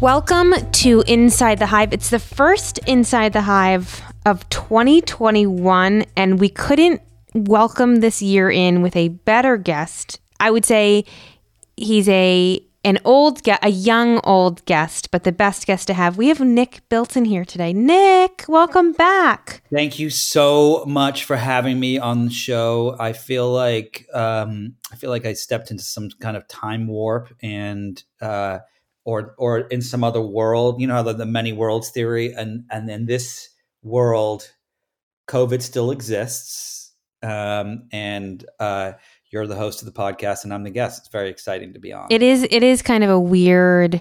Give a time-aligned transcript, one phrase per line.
[0.00, 1.92] Welcome to Inside the Hive.
[1.92, 7.02] It's the first Inside the Hive of 2021, and we couldn't
[7.34, 10.18] welcome this year in with a better guest.
[10.40, 11.04] I would say
[11.76, 16.16] he's a an old a young old guest, but the best guest to have.
[16.16, 17.74] We have Nick Bilton here today.
[17.74, 19.62] Nick, welcome back.
[19.70, 22.96] Thank you so much for having me on the show.
[22.98, 27.34] I feel like um, I feel like I stepped into some kind of time warp
[27.42, 28.02] and.
[28.18, 28.60] Uh,
[29.10, 30.80] or or in some other world.
[30.80, 33.48] You know how the, the many worlds theory, and and in this
[33.82, 34.48] world,
[35.26, 36.92] COVID still exists,
[37.22, 38.92] um, and uh,
[39.30, 41.00] you're the host of the podcast, and I'm the guest.
[41.00, 42.06] It's very exciting to be on.
[42.10, 42.46] It is.
[42.50, 44.00] It is kind of a weird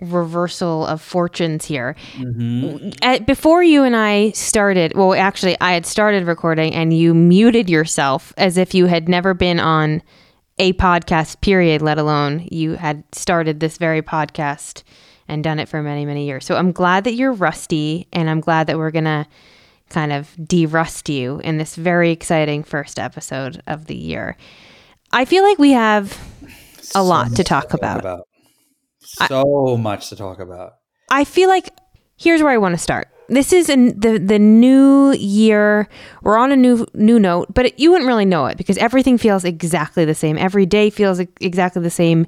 [0.00, 1.94] reversal of fortunes here.
[2.14, 2.90] Mm-hmm.
[3.02, 7.70] At, before you and I started, well, actually, I had started recording, and you muted
[7.70, 10.02] yourself as if you had never been on
[10.60, 14.84] a podcast period let alone you had started this very podcast
[15.26, 18.40] and done it for many many years so i'm glad that you're rusty and i'm
[18.40, 19.26] glad that we're gonna
[19.88, 24.36] kind of de-rust you in this very exciting first episode of the year
[25.12, 26.16] i feel like we have
[26.94, 28.26] a So lot much to talk about.
[29.02, 30.72] So much to talk about.
[31.10, 31.68] I feel like
[32.16, 33.08] here's where I want to start.
[33.30, 35.88] This is in the the new year.
[36.22, 39.18] We're on a new new note, but it, you wouldn't really know it because everything
[39.18, 40.36] feels exactly the same.
[40.36, 42.26] Every day feels exactly the same.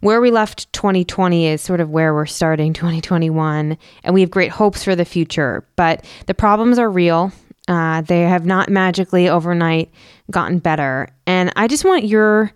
[0.00, 4.52] Where we left 2020 is sort of where we're starting 2021, and we have great
[4.52, 5.66] hopes for the future.
[5.74, 7.32] But the problems are real.
[7.66, 9.90] Uh, they have not magically overnight
[10.30, 12.52] gotten better, and I just want your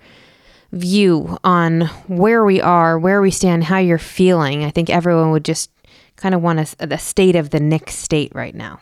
[0.71, 4.65] view on where we are, where we stand, how you're feeling.
[4.65, 5.71] I think everyone would just
[6.19, 8.81] kind of want a, the state of the Nick state right now.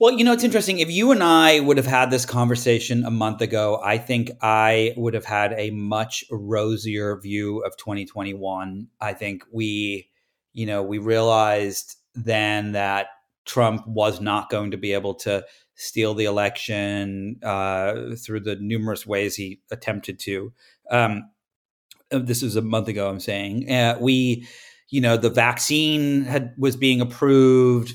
[0.00, 0.80] Well, you know, it's interesting.
[0.80, 4.94] If you and I would have had this conversation a month ago, I think I
[4.96, 8.88] would have had a much rosier view of 2021.
[9.00, 10.08] I think we,
[10.52, 13.06] you know, we realized then that
[13.44, 15.44] Trump was not going to be able to
[15.76, 20.52] steal the election uh, through the numerous ways he attempted to.
[20.90, 21.30] Um,
[22.10, 23.70] this was a month ago, I'm saying.
[23.70, 24.46] Uh, we,
[24.92, 27.94] you know the vaccine had was being approved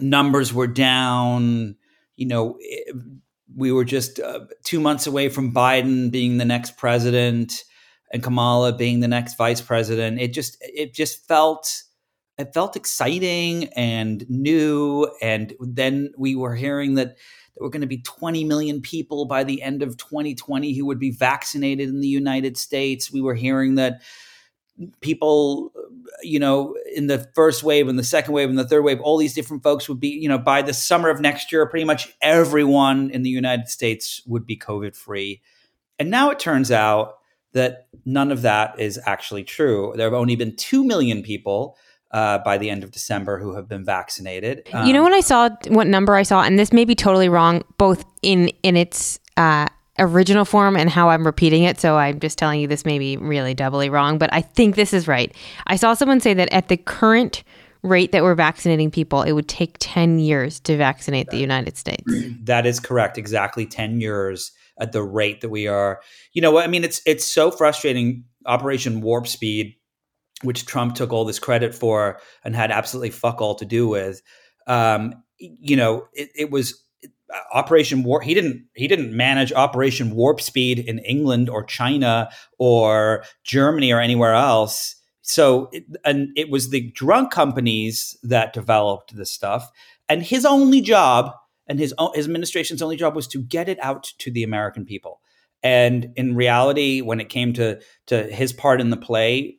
[0.00, 1.76] numbers were down
[2.16, 2.96] you know it,
[3.56, 7.64] we were just uh, 2 months away from Biden being the next president
[8.14, 10.20] and Kamala being the next vice president.
[10.20, 11.82] It just it just felt
[12.38, 15.10] it felt exciting and new.
[15.20, 19.44] And then we were hearing that there were going to be 20 million people by
[19.44, 23.12] the end of 2020 who would be vaccinated in the United States.
[23.12, 24.02] We were hearing that
[25.00, 25.72] people
[26.22, 29.18] you know in the first wave and the second wave and the third wave all
[29.18, 32.14] these different folks would be you know by the summer of next year pretty much
[32.22, 35.42] everyone in the united states would be covid free
[35.98, 37.18] and now it turns out
[37.54, 39.94] that none of that is actually true.
[39.96, 41.78] There have only been 2 million people
[42.10, 44.68] uh, by the end of December who have been vaccinated.
[44.72, 45.48] Um, you know, when I saw?
[45.68, 49.66] What number I saw, and this may be totally wrong, both in in its uh,
[49.98, 51.78] original form and how I'm repeating it.
[51.78, 54.92] So I'm just telling you this may be really doubly wrong, but I think this
[54.92, 55.34] is right.
[55.66, 57.44] I saw someone say that at the current
[57.82, 62.02] rate that we're vaccinating people, it would take 10 years to vaccinate the United States.
[62.42, 63.18] That is correct.
[63.18, 66.00] Exactly 10 years at the rate that we are.
[66.32, 66.64] You know what?
[66.64, 68.24] I mean, it's it's so frustrating.
[68.46, 69.74] Operation Warp Speed,
[70.42, 74.20] which Trump took all this credit for and had absolutely fuck all to do with.
[74.66, 76.83] Um, you know, it, it was
[77.34, 78.22] Uh, Operation Warp.
[78.22, 78.64] He didn't.
[78.74, 84.96] He didn't manage Operation Warp Speed in England or China or Germany or anywhere else.
[85.22, 89.70] So, it, and it was the drug companies that developed this stuff.
[90.08, 91.32] And his only job,
[91.66, 94.84] and his own, his administration's only job, was to get it out to the American
[94.84, 95.20] people.
[95.62, 99.58] And in reality, when it came to to his part in the play,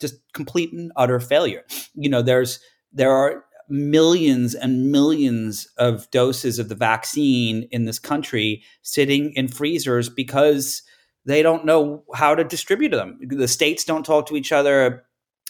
[0.00, 1.62] just complete and utter failure.
[1.94, 2.58] You know, there's
[2.92, 9.48] there are millions and millions of doses of the vaccine in this country sitting in
[9.48, 10.82] freezers because
[11.24, 13.18] they don't know how to distribute them.
[13.22, 15.04] The states don't talk to each other.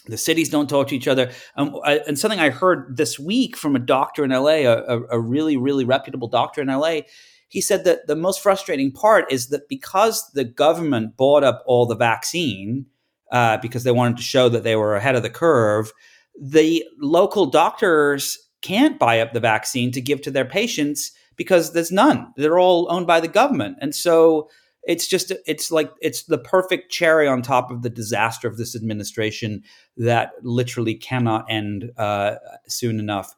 [0.07, 1.31] The cities don't talk to each other.
[1.55, 5.19] Um, I, and something I heard this week from a doctor in LA, a, a
[5.19, 7.01] really, really reputable doctor in LA,
[7.47, 11.85] he said that the most frustrating part is that because the government bought up all
[11.85, 12.85] the vaccine,
[13.31, 15.91] uh, because they wanted to show that they were ahead of the curve,
[16.39, 21.91] the local doctors can't buy up the vaccine to give to their patients because there's
[21.91, 22.31] none.
[22.37, 23.77] They're all owned by the government.
[23.81, 24.49] And so
[24.83, 28.75] it's just it's like it's the perfect cherry on top of the disaster of this
[28.75, 29.63] administration
[29.97, 32.35] that literally cannot end uh,
[32.67, 33.35] soon enough.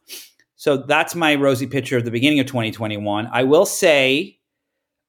[0.55, 3.27] So that's my rosy picture of the beginning of 2021.
[3.31, 4.39] I will say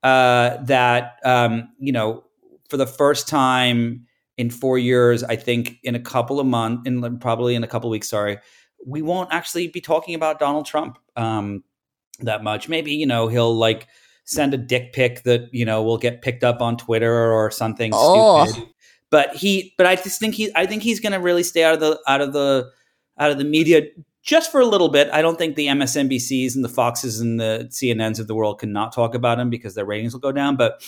[0.02, 2.25] uh, that um, you know
[2.69, 7.19] for the first time in four years, I think in a couple of months, in
[7.19, 8.38] probably in a couple of weeks, sorry,
[8.84, 11.62] we won't actually be talking about Donald Trump um,
[12.20, 12.69] that much.
[12.69, 13.86] Maybe you know he'll like
[14.25, 17.92] send a dick pic that you know will get picked up on Twitter or something
[17.94, 18.46] oh.
[18.46, 18.70] stupid.
[19.10, 21.75] But he, but I just think he, I think he's going to really stay out
[21.75, 22.70] of the out of the
[23.16, 23.82] out of the media
[24.25, 25.08] just for a little bit.
[25.12, 28.92] I don't think the MSNBCs and the Foxes and the CNNs of the world cannot
[28.92, 30.56] talk about him because their ratings will go down.
[30.56, 30.82] But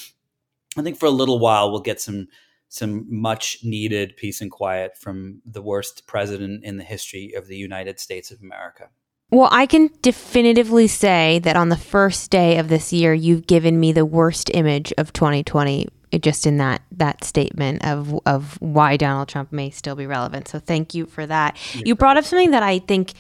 [0.77, 2.27] I think for a little while we'll get some
[2.69, 7.57] some much needed peace and quiet from the worst president in the history of the
[7.57, 8.89] United States of America.
[9.31, 13.81] Well, I can definitively say that on the first day of this year, you've given
[13.81, 18.97] me the worst image of 2020 eh, just in that that statement of of why
[18.97, 20.47] Donald Trump may still be relevant.
[20.47, 21.57] So thank you for that.
[21.75, 23.15] You brought up something that I think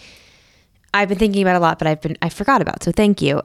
[0.94, 2.84] I've been thinking about a lot, but I've been I forgot about.
[2.84, 3.42] So thank you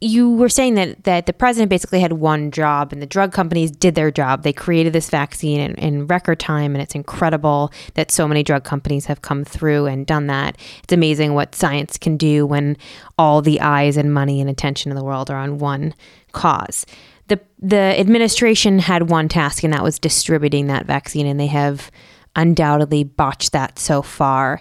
[0.00, 3.70] you were saying that that the president basically had one job and the drug companies
[3.70, 4.42] did their job.
[4.42, 8.64] They created this vaccine in, in, record time and it's incredible that so many drug
[8.64, 10.58] companies have come through and done that.
[10.82, 12.76] It's amazing what science can do when
[13.18, 15.94] all the eyes and money and attention in the world are on one
[16.32, 16.84] cause.
[17.28, 21.90] The the administration had one task and that was distributing that vaccine and they have
[22.36, 24.60] undoubtedly botched that so far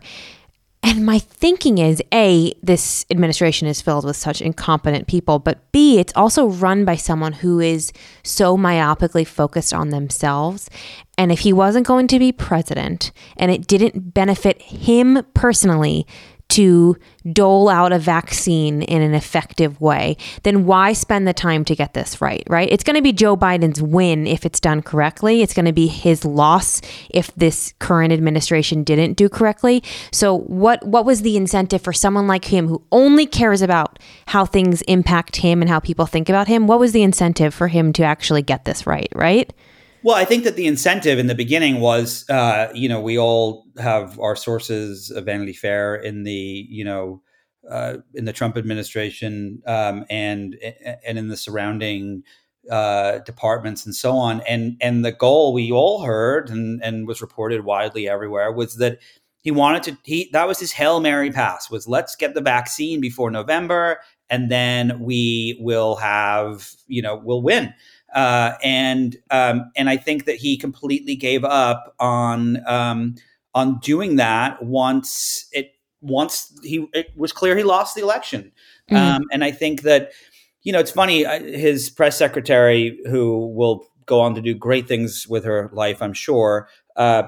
[0.83, 5.97] and my thinking is A, this administration is filled with such incompetent people, but B,
[5.97, 10.69] it's also run by someone who is so myopically focused on themselves.
[11.17, 16.05] And if he wasn't going to be president and it didn't benefit him personally,
[16.53, 16.95] to
[17.31, 21.95] dole out a vaccine in an effective way, then why spend the time to get
[21.95, 22.69] this right, right?
[22.71, 25.41] It's going to be Joe Biden's win if it's done correctly.
[25.41, 26.79] It's going to be his loss
[27.09, 29.81] if this current administration didn't do correctly.
[30.11, 33.97] So what what was the incentive for someone like him who only cares about
[34.27, 36.67] how things impact him and how people think about him?
[36.67, 39.51] What was the incentive for him to actually get this right, right?
[40.03, 43.65] Well, I think that the incentive in the beginning was, uh, you know, we all
[43.77, 47.21] have our sources of Vanity Fair in the, you know,
[47.69, 50.57] uh, in the Trump administration um, and
[51.05, 52.23] and in the surrounding
[52.69, 54.41] uh, departments and so on.
[54.41, 58.99] And and the goal we all heard and and was reported widely everywhere was that
[59.41, 63.01] he wanted to he that was his hail mary pass was let's get the vaccine
[63.01, 67.73] before November and then we will have you know we'll win.
[68.13, 73.15] Uh, and um, and I think that he completely gave up on um,
[73.55, 78.51] on doing that once it once he it was clear he lost the election.
[78.89, 78.95] Mm-hmm.
[78.95, 80.11] Um, and I think that
[80.61, 81.23] you know it's funny
[81.57, 86.13] his press secretary who will go on to do great things with her life, I'm
[86.13, 86.67] sure.
[86.95, 87.23] Uh,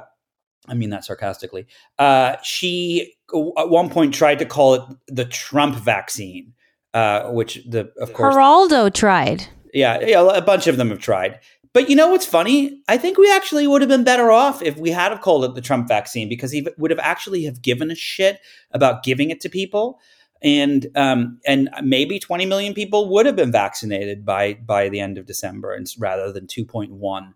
[0.67, 1.67] I mean that sarcastically.
[1.97, 3.15] Uh, she
[3.57, 6.53] at one point tried to call it the Trump vaccine,
[6.93, 9.47] uh, which the of course Geraldo tried.
[9.75, 11.39] Yeah, yeah, a bunch of them have tried.
[11.73, 12.81] But you know what's funny?
[12.87, 15.53] I think we actually would have been better off if we had have called it
[15.53, 18.39] the Trump vaccine because he would have actually have given a shit
[18.71, 19.99] about giving it to people,
[20.41, 25.17] and um, and maybe 20 million people would have been vaccinated by by the end
[25.17, 27.33] of December, and rather than 2.1.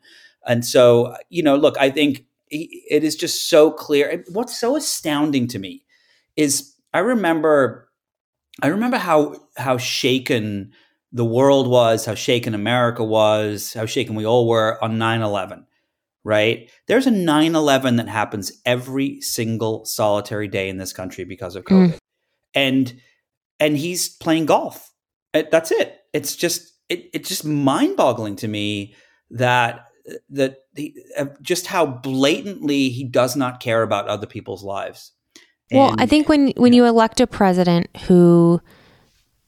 [0.48, 4.24] And so, you know, look, I think it is just so clear.
[4.32, 5.84] What's so astounding to me
[6.38, 7.90] is I remember,
[8.62, 10.72] I remember how how shaken
[11.12, 15.66] the world was, how shaken America was, how shaken we all were on 9 11,
[16.24, 16.70] right?
[16.88, 21.66] There's a 9 11 that happens every single solitary day in this country because of
[21.66, 21.94] COVID.
[21.94, 21.98] Mm.
[22.54, 23.02] And
[23.60, 24.92] and he's playing golf.
[25.34, 26.00] That's it.
[26.14, 28.96] It's just it, it's just mind boggling to me
[29.32, 29.86] that
[30.30, 35.12] that he, uh, just how blatantly he does not care about other people's lives.
[35.72, 38.60] And, well, I think when when you elect a president who,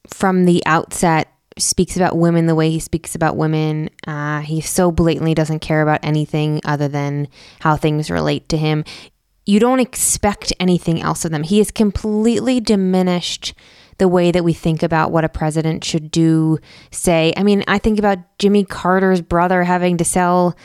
[0.08, 1.30] from the outset,
[1.62, 3.90] speaks about women the way he speaks about women.
[4.08, 7.28] Uh, he so blatantly doesn't care about anything other than
[7.60, 8.84] how things relate to him.
[9.46, 11.44] You don't expect anything else of them.
[11.44, 13.54] He has completely diminished
[13.98, 16.58] the way that we think about what a president should do.
[16.92, 20.56] Say, I mean, I think about Jimmy Carter's brother having to sell,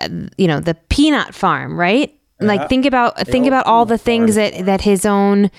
[0.00, 0.08] uh,
[0.38, 2.12] you know, the peanut farm, right?
[2.40, 2.46] Yeah.
[2.48, 5.50] Like think about think about all the things that that his own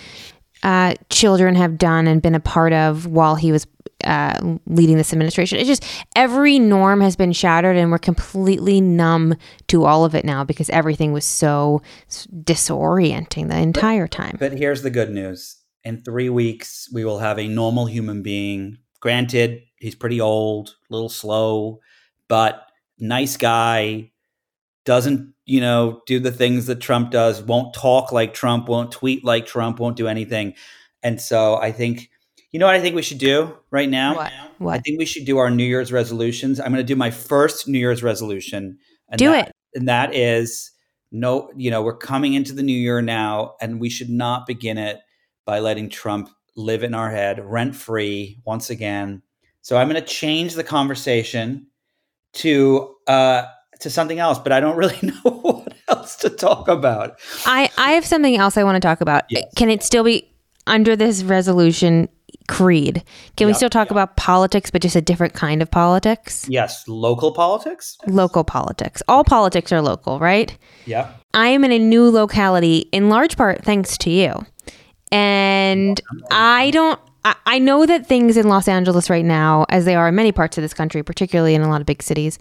[0.63, 3.67] uh, children have done and been a part of while he was
[4.03, 5.57] uh, leading this administration.
[5.57, 5.85] It's just
[6.15, 9.35] every norm has been shattered, and we're completely numb
[9.67, 14.37] to all of it now because everything was so disorienting the entire time.
[14.39, 18.77] But here's the good news: in three weeks, we will have a normal human being.
[18.99, 21.79] Granted, he's pretty old, a little slow,
[22.27, 22.67] but
[22.99, 24.11] nice guy.
[24.85, 27.41] Doesn't you know do the things that Trump does?
[27.41, 28.69] Won't talk like Trump.
[28.69, 29.79] Won't tweet like Trump.
[29.79, 30.53] Won't do anything.
[31.03, 32.09] And so I think
[32.51, 34.15] you know what I think we should do right now?
[34.15, 34.31] What?
[34.59, 34.73] What?
[34.75, 36.59] I think we should do our New Year's resolutions.
[36.59, 38.77] I'm going to do my first New Year's resolution.
[39.09, 39.55] And do that, it.
[39.75, 40.71] and that is
[41.11, 44.77] no, you know, we're coming into the new year now, and we should not begin
[44.77, 44.99] it
[45.45, 49.21] by letting Trump live in our head rent free once again.
[49.61, 51.67] So I'm going to change the conversation
[52.33, 53.45] to uh,
[53.79, 57.19] to something else, but I don't really know what else to talk about.
[57.45, 59.25] I I have something else I want to talk about.
[59.29, 59.45] Yes.
[59.55, 60.29] Can it still be
[60.65, 62.09] under this resolution
[62.47, 63.03] creed?
[63.35, 66.45] Can we still talk about politics, but just a different kind of politics?
[66.49, 67.97] Yes, local politics.
[68.07, 69.03] Local politics.
[69.07, 70.57] All politics are local, right?
[70.85, 71.11] Yeah.
[71.33, 74.45] I am in a new locality in large part thanks to you.
[75.11, 76.01] And
[76.31, 80.07] I don't, I, I know that things in Los Angeles right now, as they are
[80.07, 82.39] in many parts of this country, particularly in a lot of big cities,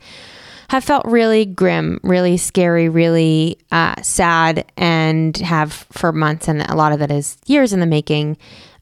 [0.69, 6.49] have felt really grim, really scary, really uh, sad, and have for months.
[6.49, 8.37] And a lot of that is years in the making.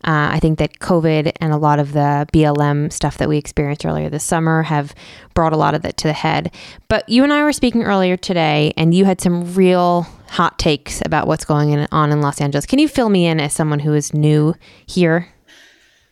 [0.04, 3.86] Uh, I think that COVID and a lot of the BLM stuff that we experienced
[3.86, 4.94] earlier this summer have
[5.32, 6.54] brought a lot of that to the head.
[6.88, 11.00] But you and I were speaking earlier today, and you had some real hot takes
[11.04, 12.66] about what's going on in Los Angeles.
[12.66, 14.54] Can you fill me in as someone who is new
[14.86, 15.28] here?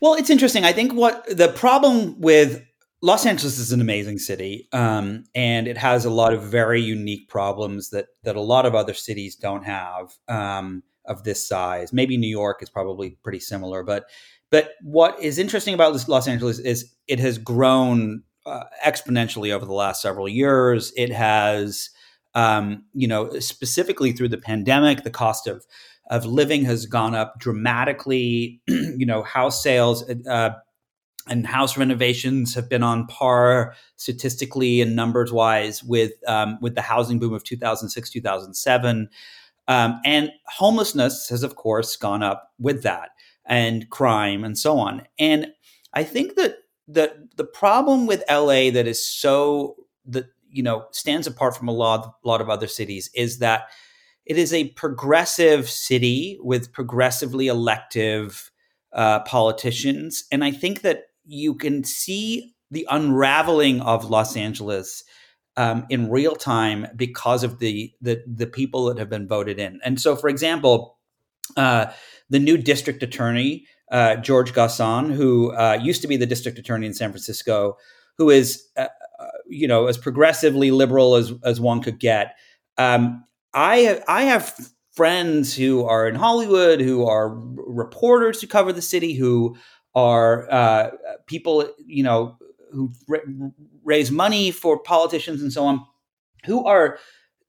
[0.01, 0.65] Well, it's interesting.
[0.65, 2.65] I think what the problem with
[3.03, 7.29] Los Angeles is an amazing city, um, and it has a lot of very unique
[7.29, 11.93] problems that that a lot of other cities don't have um, of this size.
[11.93, 14.07] Maybe New York is probably pretty similar, but
[14.51, 19.73] but what is interesting about Los Angeles is it has grown uh, exponentially over the
[19.73, 20.93] last several years.
[20.97, 21.91] It has,
[22.35, 25.65] um, you know, specifically through the pandemic, the cost of
[26.11, 28.61] of living has gone up dramatically.
[28.69, 30.51] you know, house sales uh,
[31.29, 36.83] and house renovations have been on par statistically and numbers wise with um, with the
[36.83, 39.09] housing boom of 2006 2007
[39.69, 43.11] um, and homelessness has of course gone up with that
[43.47, 45.03] and crime and so on.
[45.19, 45.49] And
[45.95, 46.57] i think that
[46.89, 51.73] the the problem with la that is so that you know stands apart from a
[51.73, 53.65] lot lot of other cities is that
[54.25, 58.51] it is a progressive city with progressively elective
[58.93, 60.25] uh, politicians.
[60.31, 65.05] And i think that you can see the unraveling of Los Angeles
[65.57, 69.81] um, in real time because of the, the the people that have been voted in.
[69.85, 70.99] And so, for example,
[71.57, 71.87] uh,
[72.31, 76.87] the new district attorney uh, George Gascón, who uh, used to be the district attorney
[76.87, 77.77] in San Francisco,
[78.17, 78.89] who is uh,
[79.21, 82.35] uh, you know as progressively liberal as as one could get.
[82.79, 84.59] Um, I I have
[84.93, 89.57] friends who are in Hollywood, who are reporters who cover the city, who
[89.95, 90.91] are uh,
[91.27, 92.39] people you know
[92.73, 92.93] who
[93.85, 95.85] raise money for politicians and so on,
[96.45, 96.99] who are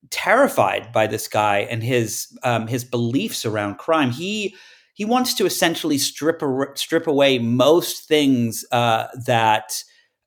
[0.09, 4.11] terrified by this guy and his um, his beliefs around crime.
[4.11, 4.55] He
[4.93, 6.41] he wants to essentially strip
[6.75, 9.83] strip away most things uh, that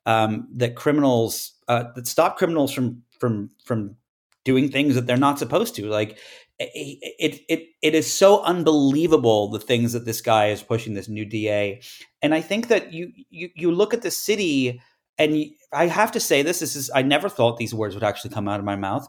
[0.06, 3.96] um, that criminals uh, that stop criminals from from from
[4.44, 5.86] doing things that they're not supposed to.
[5.86, 6.18] Like
[6.58, 11.25] it, it it is so unbelievable the things that this guy is pushing this new
[11.25, 11.82] DA,
[12.22, 14.80] and I think that you you you look at the city,
[15.18, 16.61] and I have to say this.
[16.61, 19.06] This is I never thought these words would actually come out of my mouth,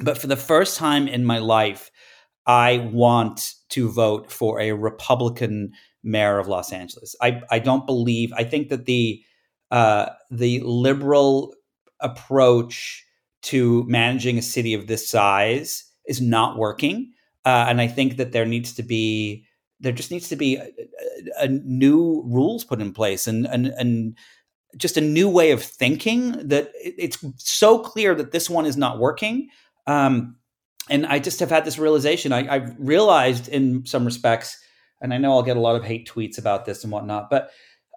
[0.00, 1.90] but for the first time in my life,
[2.46, 5.72] I want to vote for a Republican
[6.02, 7.16] mayor of Los Angeles.
[7.20, 8.32] I I don't believe.
[8.32, 9.22] I think that the
[9.70, 11.54] uh, the liberal
[12.00, 13.04] approach
[13.42, 17.12] to managing a city of this size is not working.
[17.44, 19.46] Uh, and I think that there needs to be
[19.80, 23.66] there just needs to be a, a, a new rules put in place and, and
[23.66, 24.16] and
[24.76, 28.98] just a new way of thinking that it's so clear that this one is not
[28.98, 29.48] working.
[29.86, 30.36] Um,
[30.90, 32.32] and I just have had this realization.
[32.32, 34.58] I, I've realized in some respects,
[35.00, 37.50] and I know I'll get a lot of hate tweets about this and whatnot, but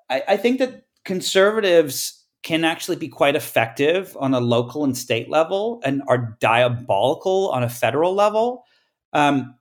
[0.10, 5.30] I, I think that conservatives can actually be quite effective on a local and state
[5.30, 8.64] level and are diabolical on a federal level.
[9.12, 9.56] Um,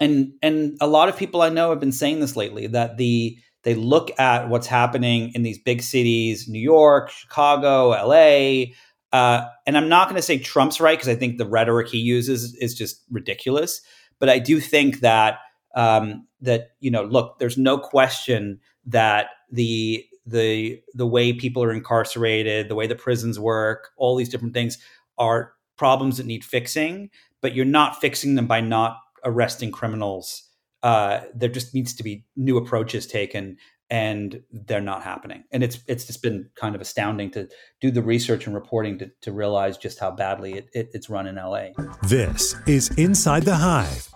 [0.00, 3.36] and and a lot of people I know have been saying this lately that the
[3.62, 8.72] they look at what's happening in these big cities, New York, Chicago, LA,
[9.12, 11.98] uh, and I'm not going to say Trump's right because I think the rhetoric he
[11.98, 13.82] uses is just ridiculous.
[14.18, 15.38] But I do think that
[15.74, 21.72] um, that you know, look, there's no question that the the the way people are
[21.72, 24.78] incarcerated, the way the prisons work, all these different things
[25.18, 27.10] are problems that need fixing.
[27.40, 30.49] But you're not fixing them by not arresting criminals.
[30.82, 33.56] Uh, there just needs to be new approaches taken,
[33.90, 35.44] and they're not happening.
[35.52, 37.48] And it's it's just been kind of astounding to
[37.80, 41.26] do the research and reporting to, to realize just how badly it, it, it's run
[41.26, 41.68] in LA.
[42.04, 44.08] This is Inside the Hive.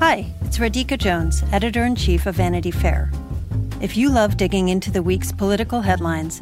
[0.00, 3.10] Hi, it's Radhika Jones, editor in chief of Vanity Fair.
[3.80, 6.40] If you love digging into the week's political headlines,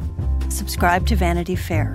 [0.48, 1.94] subscribe to Vanity Fair.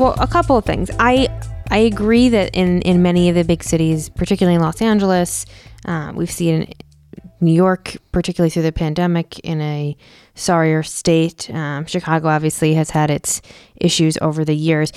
[0.00, 0.90] Well, a couple of things.
[0.98, 1.28] I
[1.70, 5.44] I agree that in in many of the big cities, particularly in Los Angeles,
[5.84, 6.72] uh, we've seen
[7.42, 9.94] New York, particularly through the pandemic, in a
[10.34, 11.50] sorrier state.
[11.50, 13.42] Um, Chicago obviously has had its
[13.76, 14.90] issues over the years.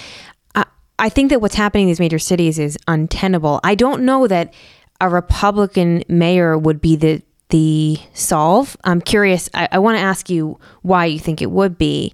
[0.55, 0.63] I,
[0.97, 3.59] I think that what's happening in these major cities is untenable.
[3.61, 4.53] I don't know that
[5.01, 8.77] a Republican mayor would be the the solve.
[8.85, 9.49] I'm curious.
[9.53, 12.13] I, I want to ask you why you think it would be.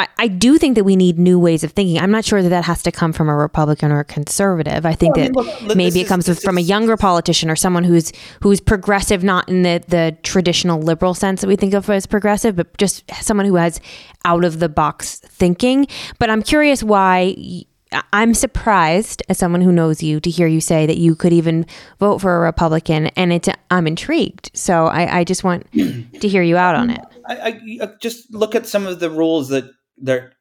[0.00, 1.98] I, I do think that we need new ways of thinking.
[1.98, 4.84] I'm not sure that that has to come from a Republican or a conservative.
[4.86, 6.60] I think Well, I mean, that look, look, maybe it comes is- this from a
[6.60, 11.48] younger politician or someone who's who's progressive, not in the the traditional liberal sense that
[11.48, 13.80] we think of as progressive, but just someone who has
[14.24, 15.86] out of the box thinking.
[16.18, 17.34] But I'm curious why.
[17.36, 17.64] y-
[18.12, 21.66] I'm surprised, as someone who knows you, to hear you say that you could even
[21.98, 24.52] vote for a Republican, and it's I'm intrigued.
[24.54, 27.00] So I, I just want to hear you out on it.
[27.26, 27.48] I, I,
[27.82, 29.64] I just look at some of the rules that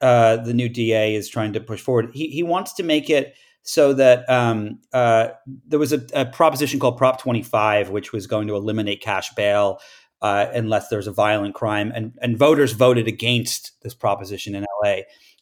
[0.02, 2.12] uh, the new DA is trying to push forward.
[2.14, 5.30] He he wants to make it so that um, uh,
[5.68, 9.80] there was a, a proposition called Prop 25, which was going to eliminate cash bail
[10.22, 15.02] uh, unless there's a violent crime, and and voters voted against this proposition in LA.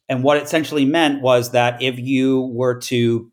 [0.10, 3.32] And what it essentially meant was that if you were to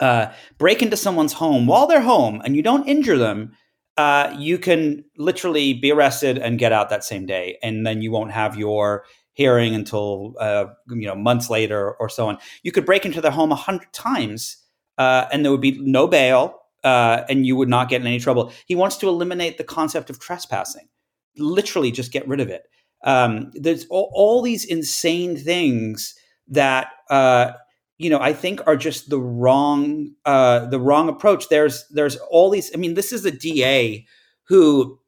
[0.00, 0.26] uh,
[0.58, 3.52] break into someone's home while they're home and you don't injure them,
[3.96, 8.10] uh, you can literally be arrested and get out that same day, and then you
[8.10, 9.04] won't have your
[9.36, 12.38] hearing until uh, you know months later or so on.
[12.62, 14.56] You could break into their home a hundred times,
[14.98, 18.18] uh, and there would be no bail, uh, and you would not get in any
[18.18, 18.50] trouble.
[18.64, 20.88] He wants to eliminate the concept of trespassing,
[21.36, 22.62] literally just get rid of it.
[23.04, 26.14] Um, there's all, all these insane things
[26.48, 27.52] that uh,
[27.98, 31.50] you know I think are just the wrong uh, the wrong approach.
[31.50, 32.70] There's there's all these.
[32.74, 34.06] I mean, this is a DA
[34.48, 34.98] who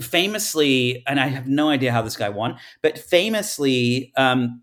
[0.00, 4.62] famously, and I have no idea how this guy won, but famously, um,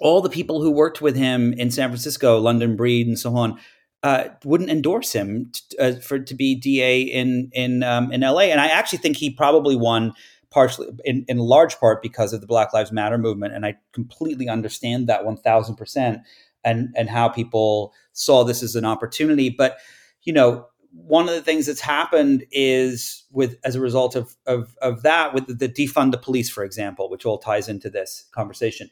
[0.00, 3.58] all the people who worked with him in San Francisco, London Breed, and so on,
[4.02, 8.44] uh, wouldn't endorse him t- uh, for to be DA in in um, in LA.
[8.44, 10.14] And I actually think he probably won
[10.50, 13.54] partially in, in large part because of the Black Lives Matter movement.
[13.54, 16.20] And I completely understand that one thousand percent
[16.64, 19.50] and and how people saw this as an opportunity.
[19.50, 19.76] But
[20.22, 24.76] you know, one of the things that's happened is with as a result of of,
[24.82, 28.28] of that with the, the defund the police, for example, which all ties into this
[28.32, 28.90] conversation.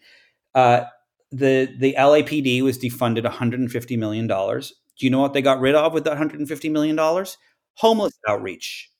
[0.55, 0.85] Uh,
[1.31, 4.73] the the LAPD was defunded 150 million dollars.
[4.99, 7.37] Do you know what they got rid of with that 150 million dollars?
[7.75, 8.91] Homeless outreach.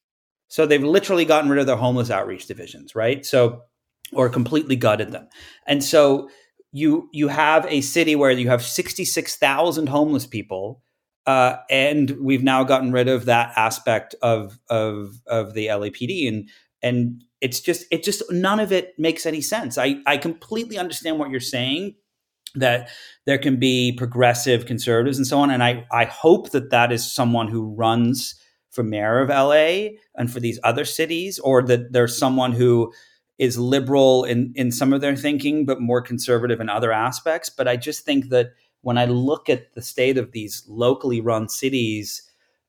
[0.49, 3.25] So they've literally gotten rid of their homeless outreach divisions, right?
[3.25, 3.63] So
[4.13, 5.29] or completely gutted them.
[5.67, 6.29] And so
[6.73, 10.83] you you have a city where you have 66,000 homeless people
[11.29, 16.49] uh, and we've now gotten rid of that aspect of of of the LAPD and
[16.83, 19.77] and it's just it just none of it makes any sense.
[19.77, 21.97] I I completely understand what you're saying
[22.55, 22.89] that
[23.27, 25.51] there can be progressive conservatives and so on.
[25.51, 28.35] And I I hope that that is someone who runs
[28.71, 32.91] for mayor of LA and for these other cities or that there's someone who
[33.37, 37.51] is liberal in in some of their thinking but more conservative in other aspects.
[37.51, 41.49] But I just think that when I look at the state of these locally run
[41.49, 42.23] cities,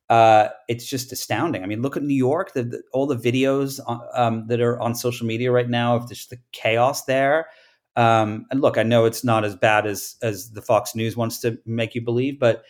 [0.10, 1.64] uh, it's just astounding.
[1.64, 4.80] I mean, look at New York, the, the, all the videos on, um, that are
[4.80, 7.48] on social media right now of just the chaos there.
[7.96, 11.40] Um, and look, I know it's not as bad as as the Fox News wants
[11.42, 12.64] to make you believe, but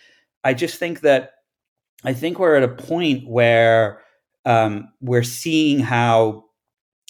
[0.43, 1.33] I just think that
[2.03, 4.01] I think we're at a point where
[4.45, 6.45] um, we're seeing how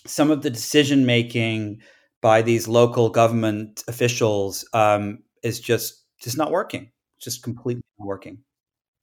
[0.05, 1.81] some of the decision making
[2.21, 8.39] by these local government officials um, is just just not working, just completely working.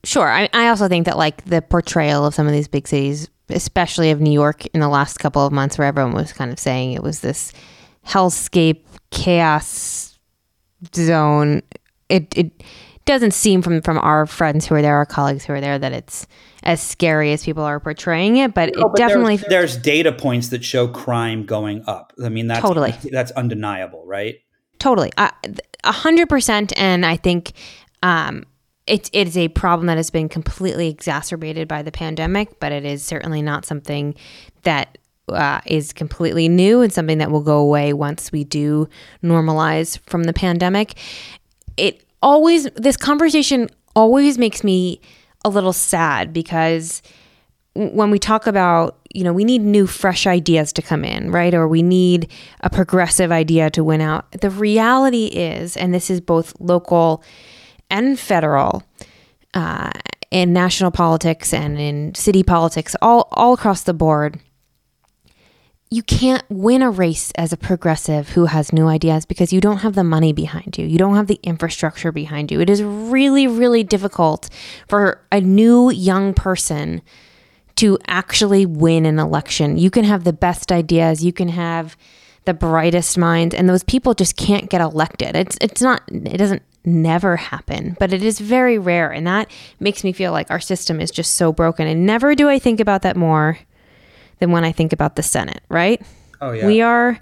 [0.05, 0.29] Sure.
[0.29, 4.11] I, I also think that like the portrayal of some of these big cities, especially
[4.11, 6.92] of New York in the last couple of months where everyone was kind of saying
[6.92, 7.52] it was this
[8.07, 10.18] hellscape chaos
[10.94, 11.62] zone.
[12.09, 12.62] It, it
[13.05, 15.92] doesn't seem from from our friends who are there, our colleagues who are there, that
[15.92, 16.26] it's
[16.62, 18.52] as scary as people are portraying it.
[18.52, 22.12] But no, it but definitely there's, there's, data points that show crime going up.
[22.22, 24.37] I mean, that's totally that's undeniable, right?
[24.79, 25.11] Totally.
[25.16, 25.33] I,
[25.87, 27.53] 100% and I think
[28.03, 28.44] um,
[28.87, 32.85] it, it is a problem that has been completely exacerbated by the pandemic, but it
[32.85, 34.14] is certainly not something
[34.62, 38.88] that uh, is completely new and something that will go away once we do
[39.22, 40.94] normalize from the pandemic.
[41.77, 45.01] It always, this conversation always makes me
[45.44, 47.03] a little sad because
[47.77, 51.55] when we talk about you know we need new fresh ideas to come in right
[51.55, 56.21] or we need a progressive idea to win out the reality is and this is
[56.21, 57.23] both local
[57.91, 58.83] and federal
[59.55, 59.91] uh,
[60.31, 64.41] in national politics and in city politics all all across the board
[65.89, 69.79] you can't win a race as a progressive who has new ideas because you don't
[69.79, 70.85] have the money behind you.
[70.85, 72.61] You don't have the infrastructure behind you.
[72.61, 74.51] It is really, really difficult
[74.89, 77.03] for a new young person
[77.77, 79.79] to actually win an election.
[79.79, 81.97] You can have the best ideas, you can have
[82.45, 85.37] the brightest minds, and those people just can't get elected.
[85.37, 90.05] It's it's not it doesn't never happen, but it is very rare, and that makes
[90.05, 91.87] me feel like our system is just so broken.
[91.87, 93.59] And never do I think about that more
[94.39, 96.01] than when I think about the Senate, right?
[96.41, 96.67] Oh yeah.
[96.67, 97.21] We are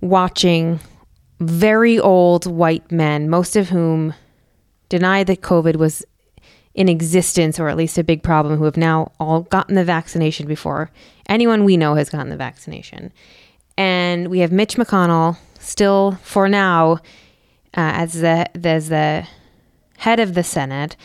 [0.00, 0.80] watching
[1.40, 4.14] very old white men, most of whom
[4.88, 6.04] deny that COVID was
[6.76, 10.46] in existence or at least a big problem, who have now all gotten the vaccination
[10.46, 10.90] before
[11.28, 13.12] anyone we know has gotten the vaccination.
[13.76, 17.00] And we have Mitch McConnell still, for now,
[17.76, 19.26] uh, as the as the
[19.98, 20.96] head of the Senate,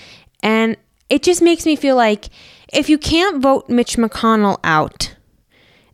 [0.44, 0.78] and
[1.10, 2.30] it just makes me feel like
[2.72, 5.16] if you can't vote Mitch McConnell out,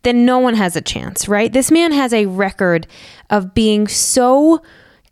[0.03, 1.53] then no one has a chance, right?
[1.53, 2.87] This man has a record
[3.29, 4.61] of being so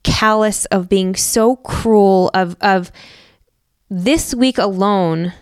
[0.04, 2.92] callous, of being so cruel, of of
[3.90, 5.34] this week alone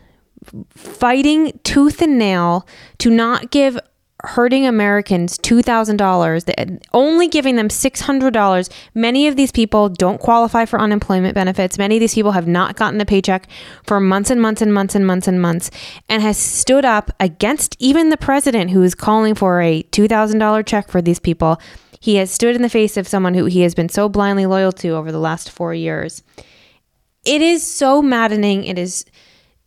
[0.69, 3.79] fighting tooth and nail to not give
[4.25, 8.69] hurting Americans $2,000, only giving them $600.
[8.93, 11.77] Many of these people don't qualify for unemployment benefits.
[11.77, 13.49] Many of these people have not gotten a paycheck
[13.83, 15.71] for months and months and months and months and months
[16.07, 20.89] and has stood up against even the president who is calling for a $2,000 check
[20.89, 21.59] for these people.
[21.99, 24.71] He has stood in the face of someone who he has been so blindly loyal
[24.73, 26.23] to over the last 4 years.
[27.25, 28.65] It is so maddening.
[28.65, 29.05] It is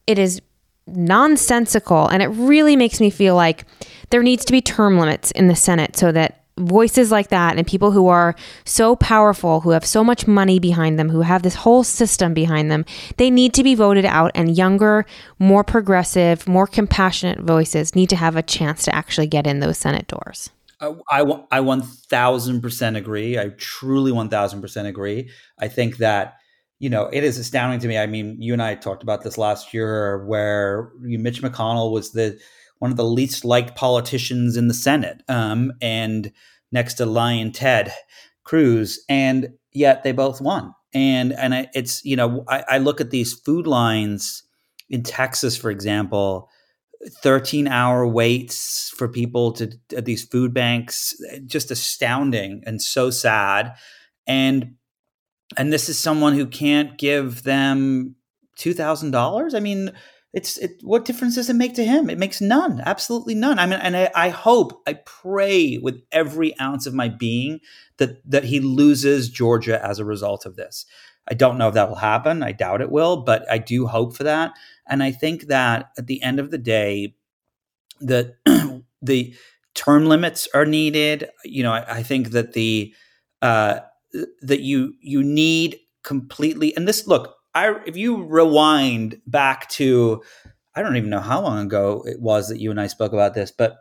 [0.06, 0.40] it is
[0.86, 3.64] nonsensical and it really makes me feel like
[4.10, 7.66] there needs to be term limits in the Senate so that voices like that and
[7.66, 11.54] people who are so powerful, who have so much money behind them, who have this
[11.54, 12.84] whole system behind them,
[13.18, 14.30] they need to be voted out.
[14.34, 15.04] And younger,
[15.38, 19.78] more progressive, more compassionate voices need to have a chance to actually get in those
[19.78, 20.50] Senate doors.
[20.80, 23.38] Uh, I, I 1000% agree.
[23.38, 25.30] I truly 1000% agree.
[25.58, 26.36] I think that,
[26.78, 27.98] you know, it is astounding to me.
[27.98, 32.38] I mean, you and I talked about this last year where Mitch McConnell was the
[32.78, 36.30] one of the least liked politicians in the Senate, um, and
[36.72, 37.92] next to Lyin' Ted
[38.44, 40.74] Cruz, and yet they both won.
[40.92, 44.42] And and it's you know I, I look at these food lines
[44.90, 46.50] in Texas, for example,
[47.22, 51.14] 13 hour waits for people to at these food banks
[51.46, 53.74] just astounding and so sad
[54.26, 54.74] and
[55.56, 58.14] and this is someone who can't give them
[58.58, 59.92] $2000 i mean
[60.36, 62.10] it's it, what difference does it make to him?
[62.10, 63.58] It makes none, absolutely none.
[63.58, 67.60] I mean, and I, I hope, I pray with every ounce of my being
[67.96, 70.84] that that he loses Georgia as a result of this.
[71.26, 72.42] I don't know if that will happen.
[72.42, 74.52] I doubt it will, but I do hope for that.
[74.86, 77.14] And I think that at the end of the day,
[78.00, 78.36] that
[79.02, 79.34] the
[79.74, 81.30] term limits are needed.
[81.44, 82.92] You know, I, I think that the
[83.40, 83.80] uh,
[84.42, 86.74] that you you need completely.
[86.76, 90.22] And this look, I if you rewind back to
[90.74, 93.34] I don't even know how long ago it was that you and I spoke about
[93.34, 93.78] this, but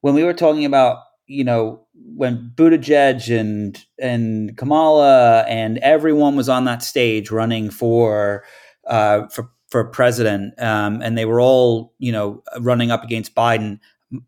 [0.00, 6.48] when we were talking about you know when Buttigieg and and Kamala and everyone was
[6.48, 8.44] on that stage running for
[8.86, 13.78] uh, for for president, um, and they were all you know running up against Biden.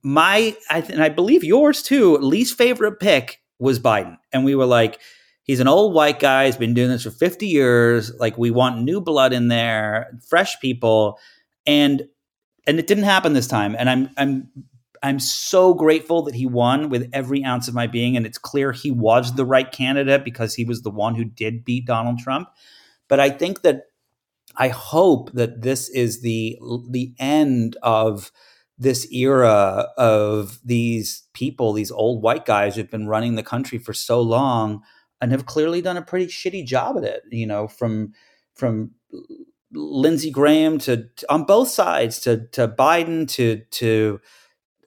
[0.03, 2.17] My I th- and I believe yours too.
[2.19, 5.01] Least favorite pick was Biden, and we were like,
[5.51, 6.47] he's an old white guy.
[6.47, 8.15] He's been doing this for 50 years.
[8.21, 11.19] Like we want new blood in there, fresh people.
[11.67, 12.07] And
[12.69, 13.75] and it didn't happen this time.
[13.77, 14.49] And I'm I'm
[15.03, 18.17] I'm so grateful that he won with every ounce of my being.
[18.17, 21.65] And it's clear he was the right candidate because he was the one who did
[21.65, 22.49] beat Donald Trump.
[23.09, 23.87] But I think that
[24.57, 28.31] I hope that this is the the end of
[28.79, 33.93] this era of these people, these old white guys who've been running the country for
[33.93, 34.83] so long
[35.21, 37.23] and have clearly done a pretty shitty job at it.
[37.31, 38.13] You know, from
[38.55, 38.93] from
[39.73, 44.21] Lindsey Graham to, to, on both sides to to Biden to to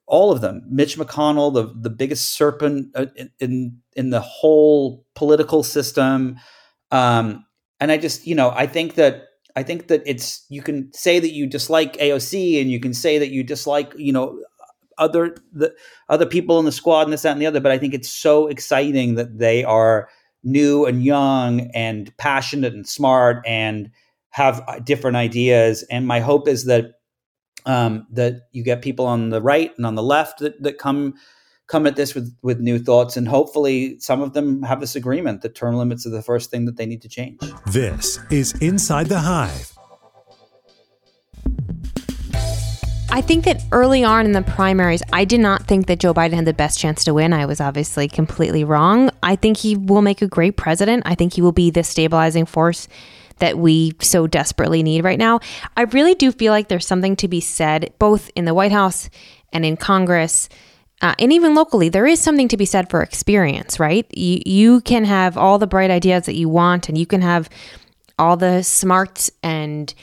[0.05, 0.63] all of them.
[0.69, 6.37] Mitch McConnell, the the biggest serpent uh, in in, in the whole political system.
[6.91, 7.45] Um,
[7.79, 9.23] and I just, you know, I think that
[9.55, 13.17] I think that it's you can say that you dislike AOC and you can say
[13.17, 14.39] that you dislike, you know,
[14.97, 15.73] other the
[16.09, 17.59] other people in the squad and this that and the other.
[17.59, 20.09] But I think it's so exciting that they are
[20.43, 23.89] new and young and passionate and smart and
[24.29, 25.83] have uh, different ideas.
[25.89, 26.93] And my hope is that
[27.65, 31.13] um, that you get people on the right and on the left that, that come
[31.67, 35.41] come at this with with new thoughts and hopefully some of them have this agreement
[35.41, 39.07] that term limits are the first thing that they need to change This is Inside
[39.07, 39.73] the Hive.
[43.13, 46.33] I think that early on in the primaries, I did not think that Joe Biden
[46.33, 47.31] had the best chance to win.
[47.31, 49.11] I was obviously completely wrong.
[49.21, 51.03] I think he will make a great president.
[51.05, 52.87] I think he will be the stabilizing force
[53.37, 55.41] that we so desperately need right now.
[55.77, 59.11] I really do feel like there's something to be said, both in the White House
[59.51, 60.49] and in Congress.
[60.99, 64.07] Uh, and even locally, there is something to be said for experience, right?
[64.17, 67.47] You, you can have all the bright ideas that you want, and you can have
[68.17, 69.93] all the smarts and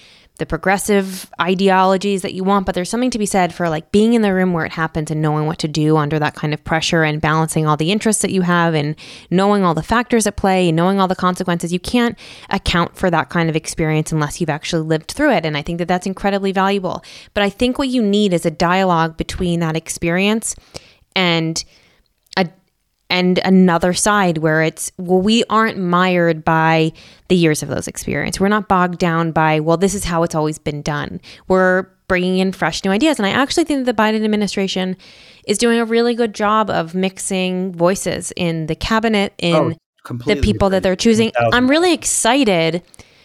[0.40, 4.14] the progressive ideologies that you want, but there's something to be said for like being
[4.14, 6.64] in the room where it happens and knowing what to do under that kind of
[6.64, 8.96] pressure and balancing all the interests that you have and
[9.30, 11.72] knowing all the factors at play knowing all the consequences.
[11.72, 15.44] You can't account for that kind of experience unless you've actually lived through it.
[15.44, 17.04] And I think that that's incredibly valuable.
[17.34, 20.56] But I think what you need is a dialogue between that experience
[21.14, 21.62] and
[23.10, 26.92] and another side where it's well we aren't mired by
[27.28, 28.40] the years of those experience.
[28.40, 31.20] We're not bogged down by well this is how it's always been done.
[31.48, 33.18] We're bringing in fresh new ideas.
[33.18, 34.96] And i actually think that the biden administration
[35.46, 40.40] is doing a really good job of mixing voices in the cabinet in oh, the
[40.40, 41.30] people that they're choosing.
[41.52, 42.82] I'm really excited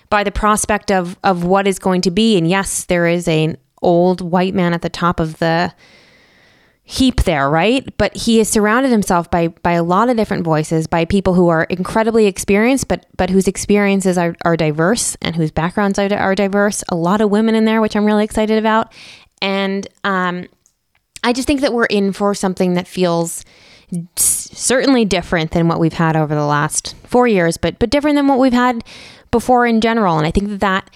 [0.09, 2.37] by the prospect of of what is going to be.
[2.37, 5.73] And yes there is an old white man at the top of the
[6.87, 7.85] heap there, right?
[7.97, 11.49] But he has surrounded himself by by a lot of different voices, by people who
[11.49, 16.35] are incredibly experienced, but but whose experiences are, are diverse and whose backgrounds are, are
[16.35, 16.83] diverse.
[16.89, 18.93] A lot of women in there, which I'm really excited about,
[19.41, 20.47] and um,
[21.23, 23.43] I just think that we're in for something that feels
[24.15, 28.27] certainly different than what we've had over the last four years, but but different than
[28.27, 28.83] what we've had
[29.31, 30.19] before in general.
[30.19, 30.91] And I think that that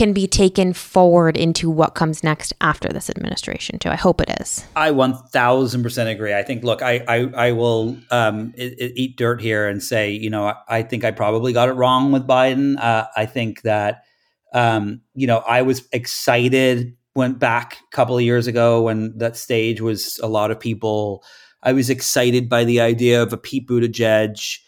[0.00, 3.90] can be taken forward into what comes next after this administration too.
[3.90, 4.64] I hope it is.
[4.74, 6.32] I one thousand percent agree.
[6.32, 6.64] I think.
[6.64, 11.04] Look, I I, I will um, eat dirt here and say, you know, I think
[11.04, 12.78] I probably got it wrong with Biden.
[12.78, 14.04] Uh, I think that
[14.54, 19.36] um, you know I was excited went back a couple of years ago when that
[19.36, 21.22] stage was a lot of people.
[21.62, 24.60] I was excited by the idea of a Pete Buttigieg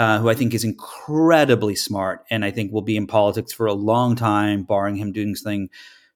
[0.00, 3.66] uh, who I think is incredibly smart and I think will be in politics for
[3.66, 5.68] a long time, barring him doing something,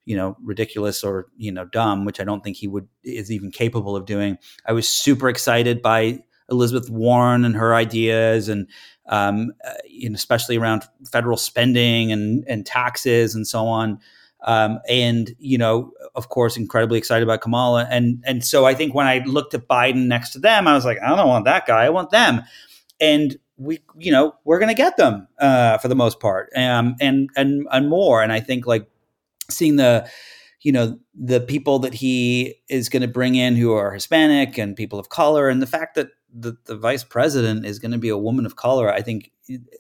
[0.06, 3.50] you know, ridiculous or you know dumb, which I don't think he would is even
[3.50, 4.38] capable of doing.
[4.64, 6.20] I was super excited by
[6.50, 8.70] Elizabeth Warren and her ideas, and
[9.10, 9.74] um, uh,
[10.14, 14.00] especially around federal spending and and taxes and so on.
[14.46, 18.94] Um, and you know, of course, incredibly excited about Kamala, and and so I think
[18.94, 21.66] when I looked at Biden next to them, I was like, I don't want that
[21.66, 22.40] guy, I want them.
[22.98, 26.96] And we you know we're going to get them uh, for the most part um,
[27.00, 28.22] and and and more.
[28.22, 28.88] And i think like
[29.50, 30.08] seeing the
[30.60, 34.74] you know the people that he is going to bring in who are hispanic and
[34.74, 38.08] people of color and the fact that the, the vice president is going to be
[38.08, 39.30] a woman of color i think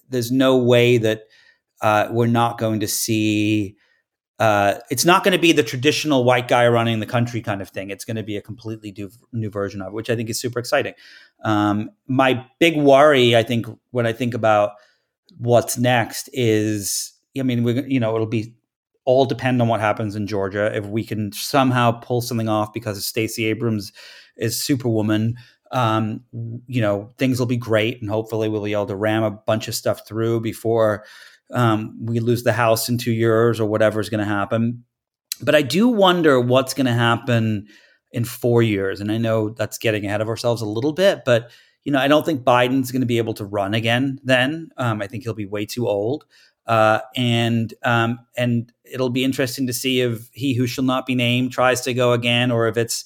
[0.08, 1.22] there's no way that
[1.80, 3.76] uh, we're not going to see
[4.38, 7.68] uh, it's not going to be the traditional white guy running the country kind of
[7.68, 7.90] thing.
[7.90, 10.40] It's going to be a completely new, new version of it, which I think is
[10.40, 10.94] super exciting.
[11.44, 14.72] Um, my big worry, I think, when I think about
[15.38, 18.54] what's next is, I mean, we you know, it'll be
[19.04, 20.74] all depend on what happens in Georgia.
[20.74, 23.92] If we can somehow pull something off because Stacey Abrams
[24.36, 25.36] is Superwoman,
[25.70, 26.22] um,
[26.66, 29.68] you know, things will be great, and hopefully we'll be able to ram a bunch
[29.68, 31.04] of stuff through before
[31.52, 34.84] um, we lose the house in two years or whatever is going to happen.
[35.40, 37.66] But I do wonder what's going to happen
[38.12, 39.00] in four years.
[39.00, 41.50] And I know that's getting ahead of ourselves a little bit, but
[41.84, 44.18] you know, I don't think Biden's going to be able to run again.
[44.24, 46.24] Then um, I think he'll be way too old,
[46.66, 51.14] uh, and um, and it'll be interesting to see if he who shall not be
[51.14, 53.04] named tries to go again, or if it's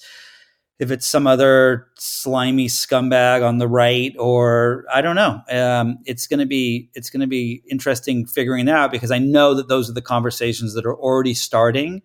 [0.79, 5.41] if it's some other slimy scumbag on the right or I don't know.
[5.51, 9.19] Um, it's going to be it's going to be interesting figuring that out because I
[9.19, 12.01] know that those are the conversations that are already starting.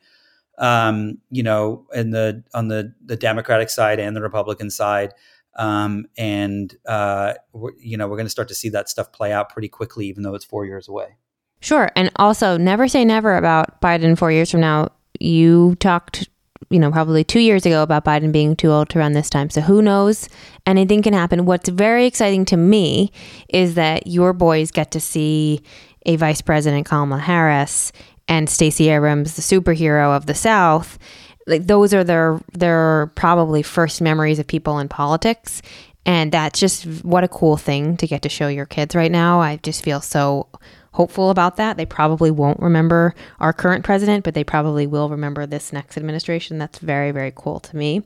[0.59, 5.15] Um, you know, in the on the the Democratic side and the Republican side.
[5.57, 7.35] Um, and uh,
[7.79, 10.25] you know we're going to start to see that stuff play out pretty quickly, even
[10.25, 11.17] though it's four years away.
[11.61, 14.89] Sure, and also never say never about Biden four years from now.
[15.21, 16.29] You talked
[16.70, 19.50] you know, probably two years ago about Biden being too old to run this time.
[19.50, 20.29] So who knows?
[20.66, 21.44] Anything can happen.
[21.46, 23.12] What's very exciting to me
[23.48, 25.62] is that your boys get to see
[26.07, 27.92] a Vice President Kamala Harris
[28.29, 30.98] and Stacey Abrams, the superhero of the South.
[31.46, 35.61] Like those are their their probably first memories of people in politics.
[36.07, 39.40] And that's just what a cool thing to get to show your kids right now.
[39.40, 40.48] I just feel so
[40.94, 41.76] hopeful about that.
[41.76, 46.57] They probably won't remember our current president, but they probably will remember this next administration.
[46.57, 48.04] That's very, very cool to me.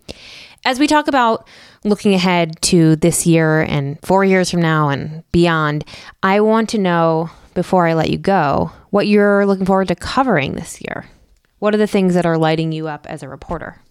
[0.64, 1.46] As we talk about
[1.84, 5.84] looking ahead to this year and four years from now and beyond,
[6.22, 10.54] I want to know before I let you go what you're looking forward to covering
[10.54, 11.06] this year.
[11.58, 13.82] What are the things that are lighting you up as a reporter?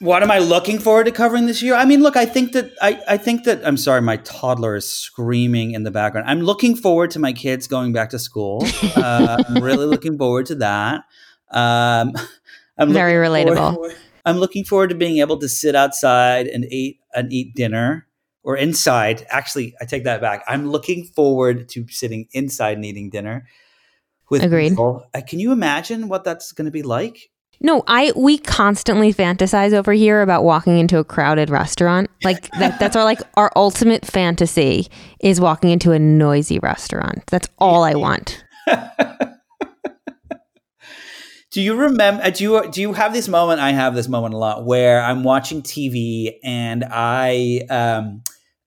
[0.00, 1.74] What am I looking forward to covering this year?
[1.74, 4.90] I mean, look, I think that I, I think that I'm sorry, my toddler is
[4.90, 6.28] screaming in the background.
[6.28, 8.66] I'm looking forward to my kids going back to school.
[8.96, 11.02] Uh, I'm really looking forward to that.
[11.50, 12.12] Um,
[12.78, 13.74] I'm very relatable.
[13.74, 18.06] Forward, I'm looking forward to being able to sit outside and eat and eat dinner
[18.42, 19.26] or inside.
[19.30, 20.42] Actually, I take that back.
[20.48, 23.46] I'm looking forward to sitting inside and eating dinner
[24.30, 24.70] with Agreed.
[24.70, 25.04] people.
[25.14, 27.30] Uh, can you imagine what that's going to be like?
[27.60, 32.08] No, I we constantly fantasize over here about walking into a crowded restaurant.
[32.22, 34.88] Like that, that's our like our ultimate fantasy
[35.20, 37.24] is walking into a noisy restaurant.
[37.26, 38.44] That's all I want.
[41.50, 44.34] do you remember uh, do you do you have this moment I have this moment
[44.34, 48.22] a lot where I'm watching TV and I um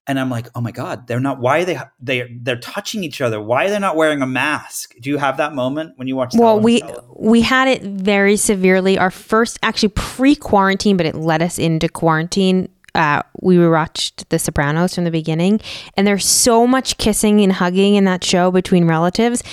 [0.07, 1.39] and I'm like, oh my god, they're not.
[1.39, 3.41] Why are they they they're touching each other?
[3.41, 4.95] Why are they not wearing a mask?
[4.99, 6.33] Do you have that moment when you watch?
[6.35, 6.81] Well, we
[7.15, 8.97] we had it very severely.
[8.97, 12.69] Our first, actually pre quarantine, but it led us into quarantine.
[12.93, 15.61] Uh, we watched The Sopranos from the beginning,
[15.95, 19.43] and there's so much kissing and hugging in that show between relatives.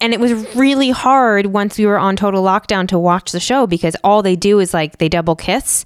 [0.00, 3.66] And it was really hard once we were on total lockdown to watch the show
[3.66, 5.84] because all they do is like they double kiss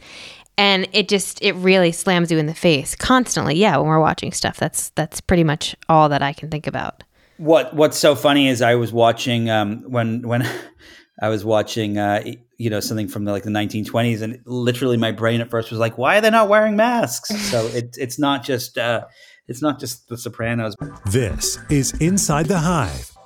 [0.58, 3.54] and it just it really slams you in the face constantly.
[3.54, 7.04] Yeah when we're watching stuff that's that's pretty much all that i can think about.
[7.38, 10.46] What what's so funny is i was watching um, when when
[11.22, 12.22] i was watching uh,
[12.58, 15.80] you know something from the, like the 1920s and literally my brain at first was
[15.80, 17.30] like why are they not wearing masks?
[17.48, 19.06] So it, it's not just uh,
[19.46, 20.74] it's not just the sopranos.
[21.06, 23.17] This is inside the hive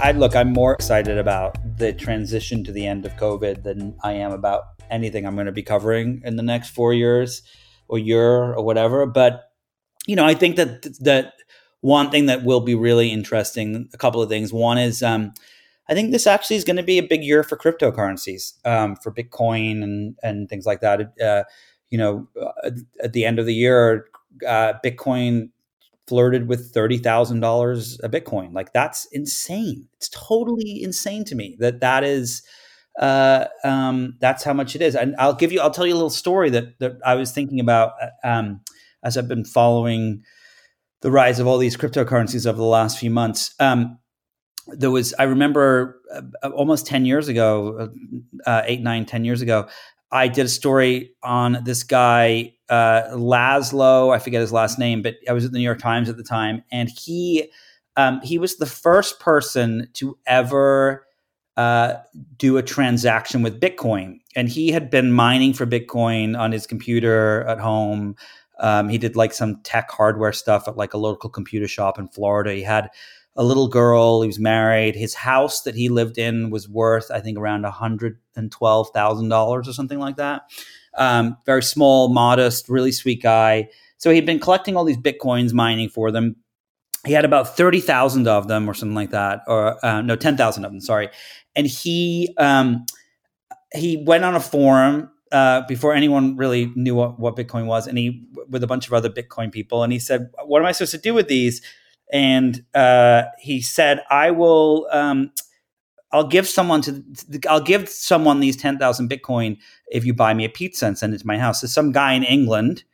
[0.00, 4.12] I look, I'm more excited about the transition to the end of COVID than I
[4.12, 7.42] am about anything I'm going to be covering in the next four years
[7.88, 9.06] or year or whatever.
[9.06, 9.50] But
[10.06, 11.32] you know, I think that that
[11.80, 14.52] one thing that will be really interesting, a couple of things.
[14.52, 15.32] One is um,
[15.88, 19.10] I think this actually is going to be a big year for cryptocurrencies, um, for
[19.12, 21.12] Bitcoin and and things like that.
[21.20, 21.44] Uh,
[21.90, 22.70] you know, uh,
[23.02, 24.06] at the end of the year,
[24.46, 25.50] uh, Bitcoin
[26.08, 28.52] flirted with $30,000 a Bitcoin.
[28.52, 29.88] Like that's insane.
[29.94, 32.42] It's totally insane to me that that is,
[33.00, 34.94] uh, um, that's how much it is.
[34.94, 37.60] And I'll give you, I'll tell you a little story that, that I was thinking
[37.60, 38.60] about, uh, um,
[39.02, 40.22] as I've been following
[41.02, 43.54] the rise of all these cryptocurrencies over the last few months.
[43.60, 43.98] Um,
[44.68, 47.90] there was, I remember uh, almost 10 years ago,
[48.46, 49.68] uh, eight, nine, 10 years ago,
[50.10, 54.14] I did a story on this guy, uh, Laszlo.
[54.14, 56.22] I forget his last name, but I was at the New York Times at the
[56.22, 57.50] time, and he
[57.96, 61.06] um, he was the first person to ever
[61.56, 61.94] uh,
[62.36, 67.44] do a transaction with Bitcoin, and he had been mining for Bitcoin on his computer
[67.48, 68.16] at home.
[68.58, 72.08] Um, he did like some tech hardware stuff at like a local computer shop in
[72.08, 72.52] Florida.
[72.54, 72.88] He had
[73.36, 74.22] a little girl.
[74.22, 74.96] He was married.
[74.96, 79.28] His house that he lived in was worth, I think, around hundred and twelve thousand
[79.28, 80.42] dollars or something like that.
[80.96, 83.68] Um, very small, modest, really sweet guy.
[83.98, 86.36] So he'd been collecting all these bitcoins, mining for them.
[87.04, 90.36] He had about thirty thousand of them, or something like that, or uh, no, ten
[90.36, 90.80] thousand of them.
[90.80, 91.08] Sorry,
[91.54, 92.84] and he um,
[93.74, 97.96] he went on a forum uh, before anyone really knew what, what Bitcoin was, and
[97.96, 100.92] he with a bunch of other Bitcoin people, and he said, "What am I supposed
[100.92, 101.62] to do with these?"
[102.12, 105.32] and uh, he said, "I will." Um,
[106.16, 107.04] I'll give someone to
[107.48, 111.14] I'll give someone these ten thousand Bitcoin if you buy me a pizza and send
[111.14, 111.60] it to my house.
[111.60, 112.84] So some guy in England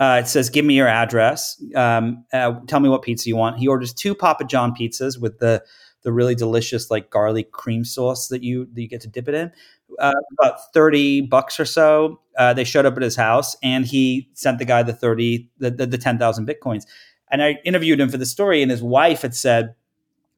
[0.00, 1.60] uh, it says, "Give me your address.
[1.74, 5.38] Um, uh, tell me what pizza you want." He orders two Papa John pizzas with
[5.38, 5.64] the
[6.02, 9.34] the really delicious like garlic cream sauce that you that you get to dip it
[9.34, 9.50] in.
[9.98, 12.20] Uh, about thirty bucks or so.
[12.38, 15.70] Uh, they showed up at his house, and he sent the guy the thirty the
[15.70, 16.84] the, the ten thousand bitcoins.
[17.30, 19.74] And I interviewed him for the story, and his wife had said,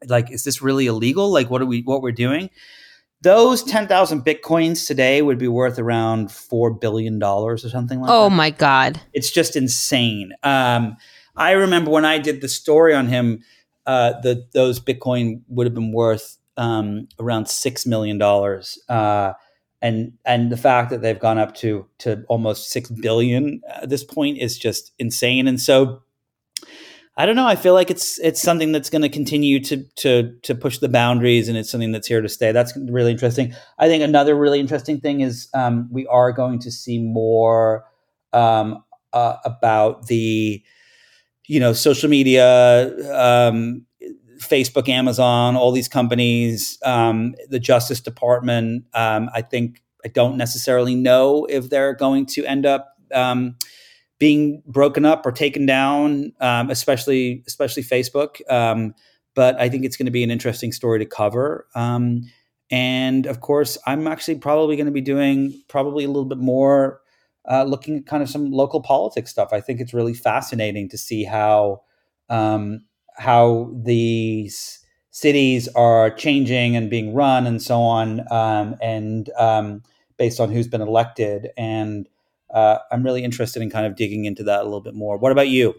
[0.07, 1.30] like, is this really illegal?
[1.30, 2.51] Like, what are we what we're doing?
[3.22, 8.11] Those ten thousand bitcoins today would be worth around four billion dollars or something like
[8.11, 8.26] oh that.
[8.26, 10.32] Oh my god, it's just insane.
[10.42, 10.96] Um,
[11.36, 13.42] I remember when I did the story on him,
[13.86, 18.78] uh, the those Bitcoin would have been worth um, around six million dollars.
[18.88, 19.32] Uh,
[19.82, 24.05] and and the fact that they've gone up to to almost six billion at this
[24.05, 25.48] point is just insane.
[25.48, 26.03] And so
[27.16, 27.46] I don't know.
[27.46, 30.88] I feel like it's it's something that's going to continue to to to push the
[30.88, 32.52] boundaries, and it's something that's here to stay.
[32.52, 33.54] That's really interesting.
[33.78, 37.84] I think another really interesting thing is um, we are going to see more
[38.32, 38.82] um,
[39.12, 40.62] uh, about the
[41.50, 43.84] you know social media um,
[44.38, 50.94] facebook amazon all these companies um, the justice department um, i think i don't necessarily
[50.94, 53.56] know if they're going to end up um,
[54.20, 58.94] being broken up or taken down um, especially especially facebook um,
[59.34, 61.66] but i think it's going to be an interesting story to cover
[62.70, 67.00] and of course i'm actually probably going to be doing probably a little bit more
[67.48, 69.52] uh, looking at kind of some local politics stuff.
[69.52, 71.82] I think it's really fascinating to see how
[72.28, 72.84] um,
[73.16, 74.78] how these
[75.10, 79.82] cities are changing and being run and so on, um, and um,
[80.16, 81.48] based on who's been elected.
[81.56, 82.08] And
[82.53, 85.16] uh, I'm really interested in kind of digging into that a little bit more.
[85.18, 85.74] What about you?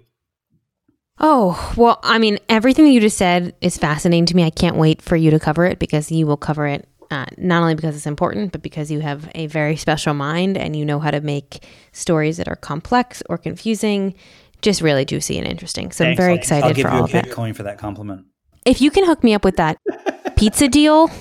[1.19, 4.43] Oh, well, I mean, everything that you just said is fascinating to me.
[4.43, 7.61] I can't wait for you to cover it because you will cover it uh, not
[7.61, 10.99] only because it's important, but because you have a very special mind and you know
[10.99, 14.15] how to make stories that are complex or confusing
[14.61, 15.91] just really juicy and interesting.
[15.91, 16.19] So Thanks.
[16.19, 17.25] I'm very excited I'll give for you all a of it.
[17.25, 18.25] Bitcoin for that compliment.
[18.65, 19.77] If you can hook me up with that
[20.37, 21.11] pizza deal,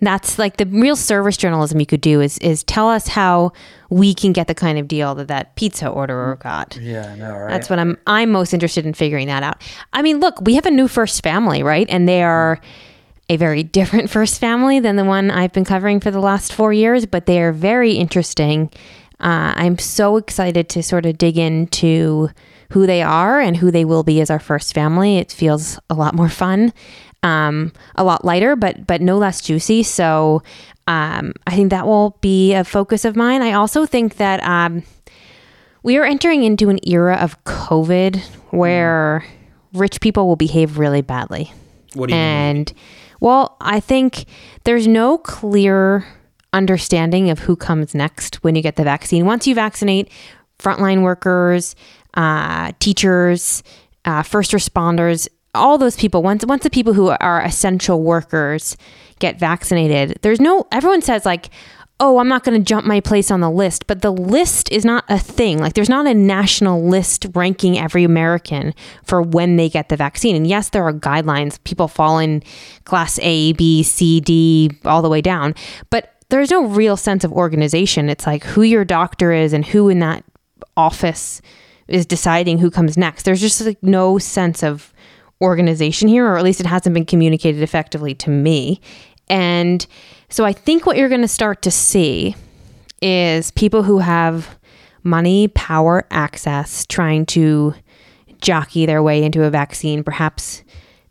[0.00, 3.52] that's like the real service journalism you could do is is tell us how
[3.90, 6.76] we can get the kind of deal that that pizza orderer got.
[6.76, 7.50] Yeah, I know, right?
[7.50, 9.62] That's what I'm I'm most interested in figuring that out.
[9.92, 11.86] I mean, look, we have a new first family, right?
[11.88, 12.60] And they are
[13.28, 16.72] a very different first family than the one I've been covering for the last four
[16.72, 18.70] years, but they are very interesting.
[19.20, 22.28] Uh, I'm so excited to sort of dig into
[22.70, 25.18] who they are and who they will be as our first family.
[25.18, 26.72] It feels a lot more fun,
[27.24, 29.82] um, a lot lighter, but but no less juicy.
[29.82, 30.42] So
[30.86, 33.42] um, I think that will be a focus of mine.
[33.42, 34.84] I also think that um,
[35.82, 38.18] we are entering into an era of COVID
[38.50, 39.24] where
[39.72, 41.52] rich people will behave really badly.
[41.94, 42.76] What do you and mean?
[43.20, 44.26] Well, I think
[44.64, 46.06] there's no clear
[46.52, 49.24] understanding of who comes next when you get the vaccine.
[49.24, 50.10] Once you vaccinate
[50.58, 51.74] frontline workers,
[52.14, 53.62] uh, teachers,
[54.04, 58.76] uh, first responders, all those people, once once the people who are essential workers
[59.18, 61.50] get vaccinated, there's no everyone says like,
[62.00, 63.86] oh, I'm not going to jump my place on the list.
[63.86, 65.58] But the list is not a thing.
[65.58, 68.74] Like, there's not a national list ranking every American
[69.04, 70.34] for when they get the vaccine.
[70.34, 71.62] And yes, there are guidelines.
[71.64, 72.42] People fall in
[72.84, 75.54] class A, B, C, D, all the way down.
[75.90, 78.08] But there's no real sense of organization.
[78.08, 80.24] It's like who your doctor is and who in that
[80.76, 81.40] office
[81.86, 83.24] is deciding who comes next.
[83.24, 84.92] There's just like no sense of
[85.44, 88.80] organization here, or at least it hasn't been communicated effectively to me.
[89.28, 89.86] And
[90.28, 92.34] so I think what you're going to start to see
[93.00, 94.58] is people who have
[95.02, 97.74] money, power, access trying to
[98.40, 100.64] jockey their way into a vaccine, perhaps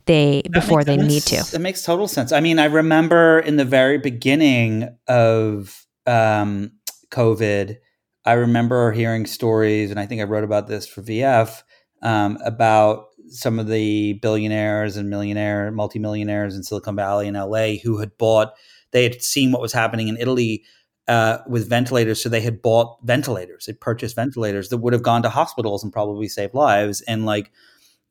[0.06, 1.52] they that before makes, they need to.
[1.52, 2.32] That makes total sense.
[2.32, 6.74] I mean, I remember in the very beginning of um,
[7.12, 7.78] COVID,
[8.26, 11.64] I remember hearing stories, and I think I wrote about this for VF
[12.02, 18.00] um, about some of the billionaires and millionaire, multimillionaires in Silicon Valley and LA who
[18.00, 18.54] had bought
[18.94, 20.64] they had seen what was happening in Italy
[21.08, 23.66] uh, with ventilators, so they had bought ventilators.
[23.66, 27.02] They purchased ventilators that would have gone to hospitals and probably saved lives.
[27.02, 27.52] And like,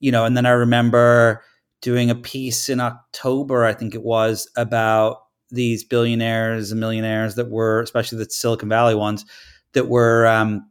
[0.00, 1.42] you know, and then I remember
[1.80, 7.50] doing a piece in October, I think it was, about these billionaires and millionaires that
[7.50, 9.24] were, especially the Silicon Valley ones,
[9.72, 10.68] that were um,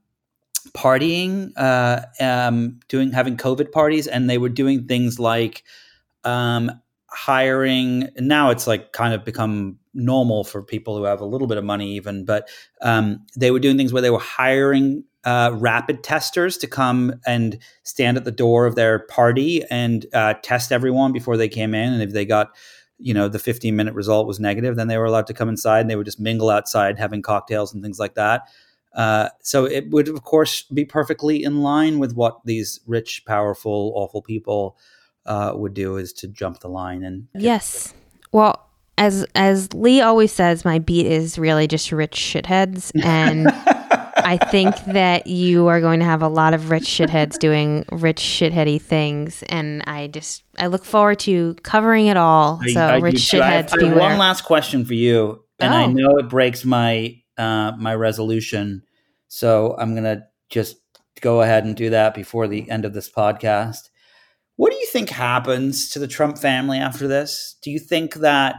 [0.76, 5.64] partying, uh, um, doing having COVID parties, and they were doing things like
[6.24, 6.72] um,
[7.10, 8.10] hiring.
[8.18, 11.64] Now it's like kind of become normal for people who have a little bit of
[11.64, 12.50] money even but
[12.82, 17.60] um, they were doing things where they were hiring uh, rapid testers to come and
[17.84, 21.94] stand at the door of their party and uh, test everyone before they came in
[21.94, 22.56] and if they got
[22.98, 25.82] you know the 15 minute result was negative then they were allowed to come inside
[25.82, 28.44] and they would just mingle outside having cocktails and things like that
[28.94, 33.94] uh, so it would of course be perfectly in line with what these rich powerful
[33.96, 34.78] awful people
[35.26, 37.94] uh, would do is to jump the line and yes
[38.32, 38.72] well
[39.02, 43.48] as as Lee always says, my beat is really just rich shitheads, and
[44.18, 48.22] I think that you are going to have a lot of rich shitheads doing rich
[48.22, 52.60] shitheady things, and I just I look forward to covering it all.
[52.62, 53.98] I, so I rich shitheads, I have, beware.
[53.98, 55.78] one last question for you, and oh.
[55.78, 58.84] I know it breaks my uh, my resolution,
[59.28, 60.78] so I'm gonna just
[61.22, 63.90] go ahead and do that before the end of this podcast.
[64.58, 67.56] What do you think happens to the Trump family after this?
[67.64, 68.56] Do you think that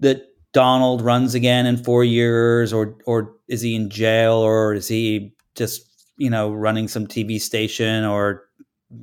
[0.00, 0.22] that
[0.52, 5.34] Donald runs again in four years, or or is he in jail, or is he
[5.54, 5.82] just
[6.16, 8.44] you know running some TV station, or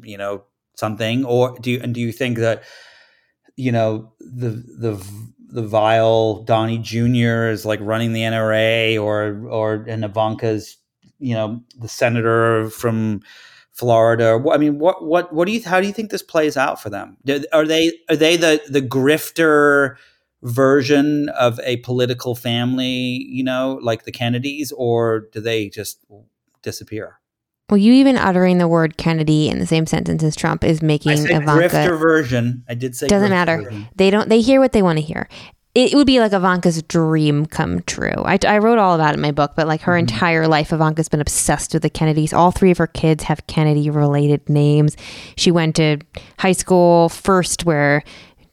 [0.01, 0.43] you know
[0.75, 2.63] something, or do you and do you think that
[3.55, 5.05] you know the the
[5.53, 7.47] the vile Donnie Jr.
[7.49, 10.77] is like running the NRA, or or and Ivanka's
[11.19, 13.21] you know the senator from
[13.71, 14.43] Florida.
[14.51, 16.89] I mean, what what what do you how do you think this plays out for
[16.89, 17.17] them?
[17.51, 19.95] Are they are they the the grifter
[20.41, 25.99] version of a political family, you know, like the Kennedys, or do they just
[26.63, 27.19] disappear?
[27.69, 31.13] Well, you even uttering the word Kennedy in the same sentence as Trump is making
[31.13, 31.75] I said Ivanka.
[31.75, 32.63] grifter version.
[32.67, 33.61] I did say Doesn't matter.
[33.63, 33.87] version.
[33.95, 34.27] They don't.
[34.29, 35.29] They hear what they want to hear.
[35.73, 38.13] It would be like Ivanka's dream come true.
[38.23, 39.99] I, I wrote all about it in my book, but like her Mm-hmm.
[40.01, 42.31] entire life, Ivanka's been obsessed with the Kennedys.
[42.31, 44.95] All three of her kids have Kennedy related names.
[45.35, 45.97] She went to
[46.37, 48.03] high school first where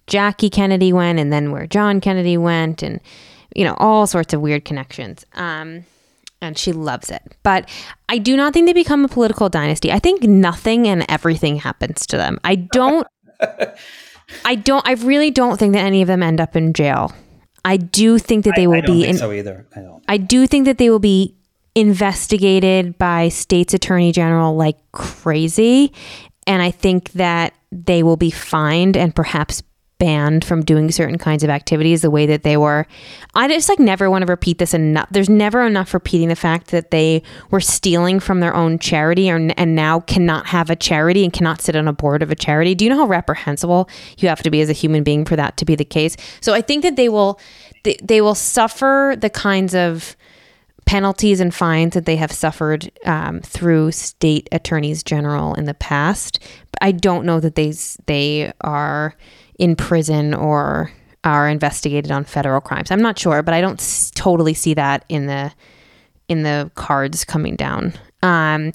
[0.06, 3.00] Jackie Kennedy went, and then where John Kennedy went, and
[3.54, 5.26] you know all sorts of weird connections.
[5.34, 5.84] Um,
[6.40, 7.22] and she loves it.
[7.42, 7.68] But
[8.08, 9.92] I do not think they become a political dynasty.
[9.92, 12.38] I think nothing and everything happens to them.
[12.44, 13.06] I don't.
[14.44, 14.86] I don't.
[14.86, 17.12] I really don't think that any of them end up in jail.
[17.64, 19.02] I do think that they I, will I don't be.
[19.02, 19.66] think in, so either.
[19.76, 20.04] I don't.
[20.08, 21.34] I do think that they will be
[21.74, 25.92] investigated by state's attorney general like crazy,
[26.46, 29.62] and I think that they will be fined and perhaps
[30.00, 32.86] banned from doing certain kinds of activities the way that they were.
[33.34, 35.08] I just like never want to repeat this enough.
[35.10, 39.36] There's never enough repeating the fact that they were stealing from their own charity or,
[39.36, 42.74] and now cannot have a charity and cannot sit on a board of a charity.
[42.74, 43.88] Do you know how reprehensible
[44.18, 46.16] you have to be as a human being for that to be the case?
[46.40, 47.38] So I think that they will
[47.84, 50.16] they, they will suffer the kinds of
[50.86, 56.40] penalties and fines that they have suffered um, through state attorneys general in the past.
[56.72, 57.72] But I don't know that they
[58.06, 59.14] they are
[59.60, 60.90] in prison or
[61.22, 62.90] are investigated on federal crimes.
[62.90, 65.52] I'm not sure, but I don't s- totally see that in the
[66.28, 67.92] in the cards coming down.
[68.22, 68.72] Um,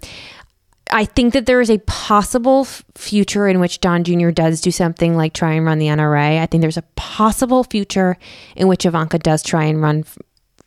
[0.92, 4.30] I think that there is a possible f- future in which Don Jr.
[4.30, 6.40] does do something like try and run the NRA.
[6.40, 8.18] I think there's a possible future
[8.56, 10.18] in which Ivanka does try and run f-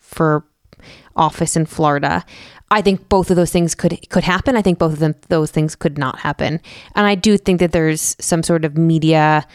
[0.01, 0.45] for
[1.14, 2.25] office in Florida.
[2.71, 4.57] I think both of those things could could happen.
[4.57, 6.61] I think both of them those things could not happen.
[6.97, 9.47] And I do think that there's some sort of media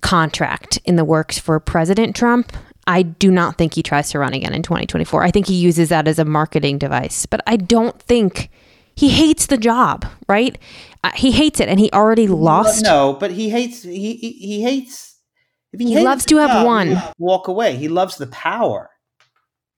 [0.00, 2.52] contract in the works for President Trump.
[2.86, 5.22] I do not think he tries to run again in 2024.
[5.22, 8.48] I think he uses that as a marketing device, but I don't think
[8.94, 10.58] he hates the job, right?
[11.04, 12.82] Uh, he hates it and he already lost.
[12.82, 13.82] No, but he hates.
[13.82, 15.20] He he, he hates.
[15.72, 17.02] If He hated loves to have job, won.
[17.18, 17.76] Walk away.
[17.76, 18.90] He loves the power.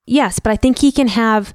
[0.07, 1.53] Yes, but I think he can have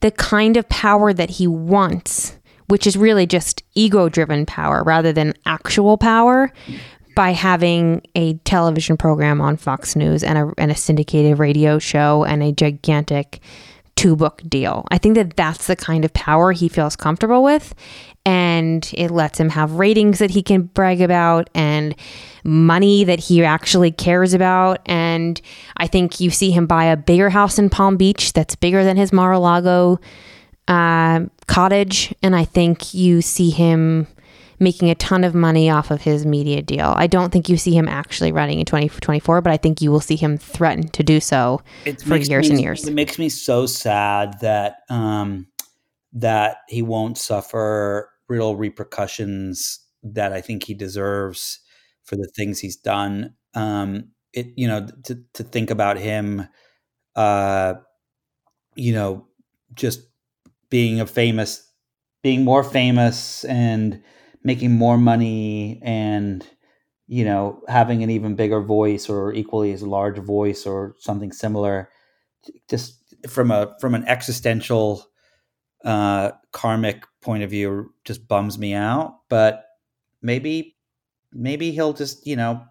[0.00, 2.38] the kind of power that he wants,
[2.68, 6.52] which is really just ego driven power rather than actual power,
[7.14, 12.24] by having a television program on Fox News and a, and a syndicated radio show
[12.24, 13.40] and a gigantic
[13.96, 14.86] two book deal.
[14.90, 17.74] I think that that's the kind of power he feels comfortable with.
[18.24, 21.94] And it lets him have ratings that he can brag about and
[22.44, 24.80] money that he actually cares about.
[24.86, 25.40] And
[25.76, 28.96] I think you see him buy a bigger house in Palm Beach that's bigger than
[28.96, 29.98] his Mar a Lago
[30.68, 32.14] uh, cottage.
[32.22, 34.06] And I think you see him
[34.62, 36.94] making a ton of money off of his media deal.
[36.96, 40.00] I don't think you see him actually running in 2024, but I think you will
[40.00, 42.86] see him threaten to do so It for years me- and years.
[42.86, 45.48] It makes me so sad that um,
[46.12, 51.60] that he won't suffer real repercussions that I think he deserves
[52.04, 53.34] for the things he's done.
[53.54, 56.48] Um, it you know to to think about him,
[57.16, 57.74] uh,
[58.76, 59.26] you know,
[59.74, 60.00] just
[60.70, 61.70] being a famous,
[62.22, 64.02] being more famous and
[64.44, 66.46] making more money and
[67.06, 71.88] you know having an even bigger voice or equally as large voice or something similar
[72.68, 75.04] just from a from an existential
[75.84, 79.18] uh karmic point of view just bums me out.
[79.28, 79.64] But
[80.20, 80.76] maybe
[81.32, 82.62] maybe he'll just you know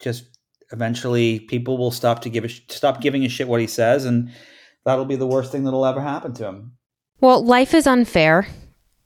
[0.00, 0.24] just
[0.72, 4.30] eventually people will stop to give a stop giving a shit what he says and
[4.84, 6.72] that'll be the worst thing that'll ever happen to him.
[7.20, 8.46] Well, life is unfair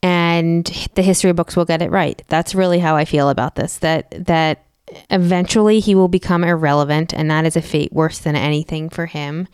[0.03, 2.21] and the history books will get it right.
[2.27, 3.77] That's really how I feel about this.
[3.77, 4.65] That that
[5.09, 9.47] eventually he will become irrelevant and that is a fate worse than anything for him.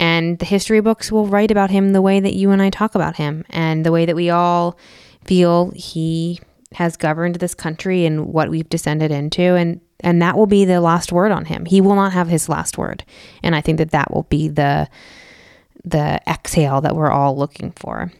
[0.00, 2.94] And the history books will write about him the way that you and I talk
[2.94, 4.78] about him and the way that we all
[5.24, 6.40] feel he
[6.74, 10.80] has governed this country and what we've descended into and and that will be the
[10.80, 11.64] last word on him.
[11.64, 13.04] He will not have his last word.
[13.42, 14.88] And I think that that will be the
[15.84, 18.12] the exhale that we're all looking for.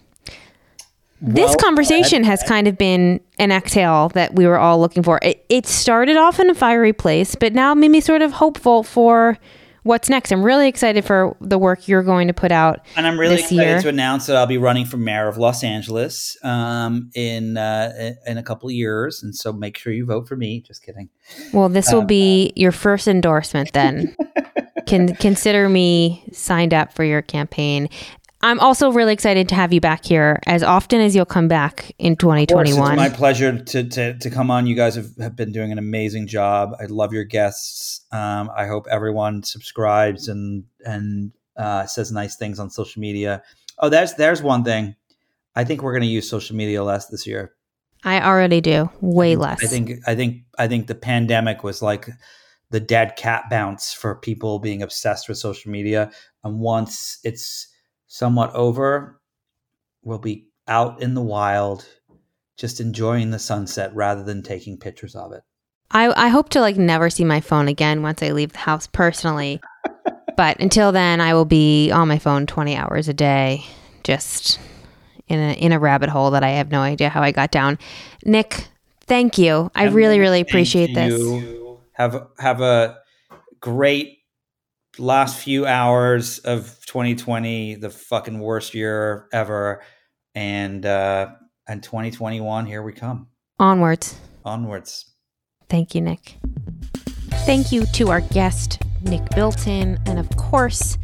[1.20, 5.18] This Well, conversation has kind of been an exhale that we were all looking for.
[5.22, 8.84] It, it started off in a fiery place, but now made me sort of hopeful
[8.84, 9.36] for
[9.82, 10.30] what's next.
[10.30, 12.86] I'm really excited for the work you're going to put out.
[12.94, 13.80] And I'm really excited year.
[13.80, 18.38] to announce that I'll be running for mayor of Los Angeles um, in uh, in
[18.38, 20.60] a couple of years, and so make sure you vote for me.
[20.60, 21.08] Just kidding.
[21.52, 24.14] Well, this will be your first endorsement then.
[24.86, 27.90] Can consider me signed up for your campaign.
[28.40, 31.92] I'm also really excited to have you back here as often as you'll come back
[31.98, 32.92] in 2021.
[32.92, 34.66] It's my pleasure to, to, to come on.
[34.66, 36.76] You guys have, have been doing an amazing job.
[36.78, 38.06] I love your guests.
[38.12, 43.42] Um, I hope everyone subscribes and and uh, says nice things on social media.
[43.78, 44.94] Oh, there's there's one thing.
[45.56, 47.54] I think we're going to use social media less this year.
[48.04, 49.64] I already do way less.
[49.64, 52.08] I think I think I think the pandemic was like
[52.70, 56.12] the dead cat bounce for people being obsessed with social media.
[56.44, 57.66] And once it's
[58.08, 59.20] somewhat over,
[60.02, 61.86] we'll be out in the wild,
[62.56, 65.42] just enjoying the sunset rather than taking pictures of it.
[65.90, 68.86] I, I hope to like never see my phone again once I leave the house
[68.86, 69.60] personally.
[70.36, 73.64] but until then, I will be on my phone 20 hours a day,
[74.02, 74.58] just
[75.28, 77.78] in a, in a rabbit hole that I have no idea how I got down.
[78.24, 78.68] Nick,
[79.02, 79.70] thank you.
[79.74, 81.14] I really, really appreciate this.
[81.92, 82.98] Have have a
[83.60, 84.17] great
[84.98, 89.82] last few hours of 2020, the fucking worst year ever,
[90.34, 91.28] and uh,
[91.66, 93.28] and 2021, here we come.
[93.58, 94.16] Onwards.
[94.44, 95.12] Onwards.
[95.68, 96.36] Thank you, Nick.
[97.44, 100.98] Thank you to our guest, Nick Bilton, and of course,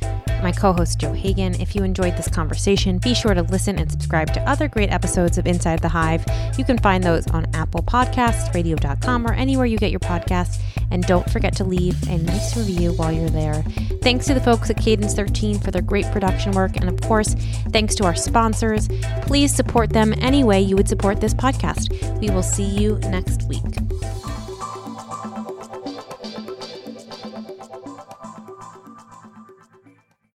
[0.45, 1.59] my co host Joe Hagan.
[1.61, 5.39] If you enjoyed this conversation, be sure to listen and subscribe to other great episodes
[5.39, 6.25] of Inside the Hive.
[6.59, 10.61] You can find those on Apple Podcasts, radio.com, or anywhere you get your podcasts.
[10.91, 13.63] And don't forget to leave a nice review while you're there.
[14.03, 16.77] Thanks to the folks at Cadence 13 for their great production work.
[16.77, 17.35] And of course,
[17.71, 18.89] thanks to our sponsors.
[19.23, 22.21] Please support them any way you would support this podcast.
[22.21, 23.63] We will see you next week.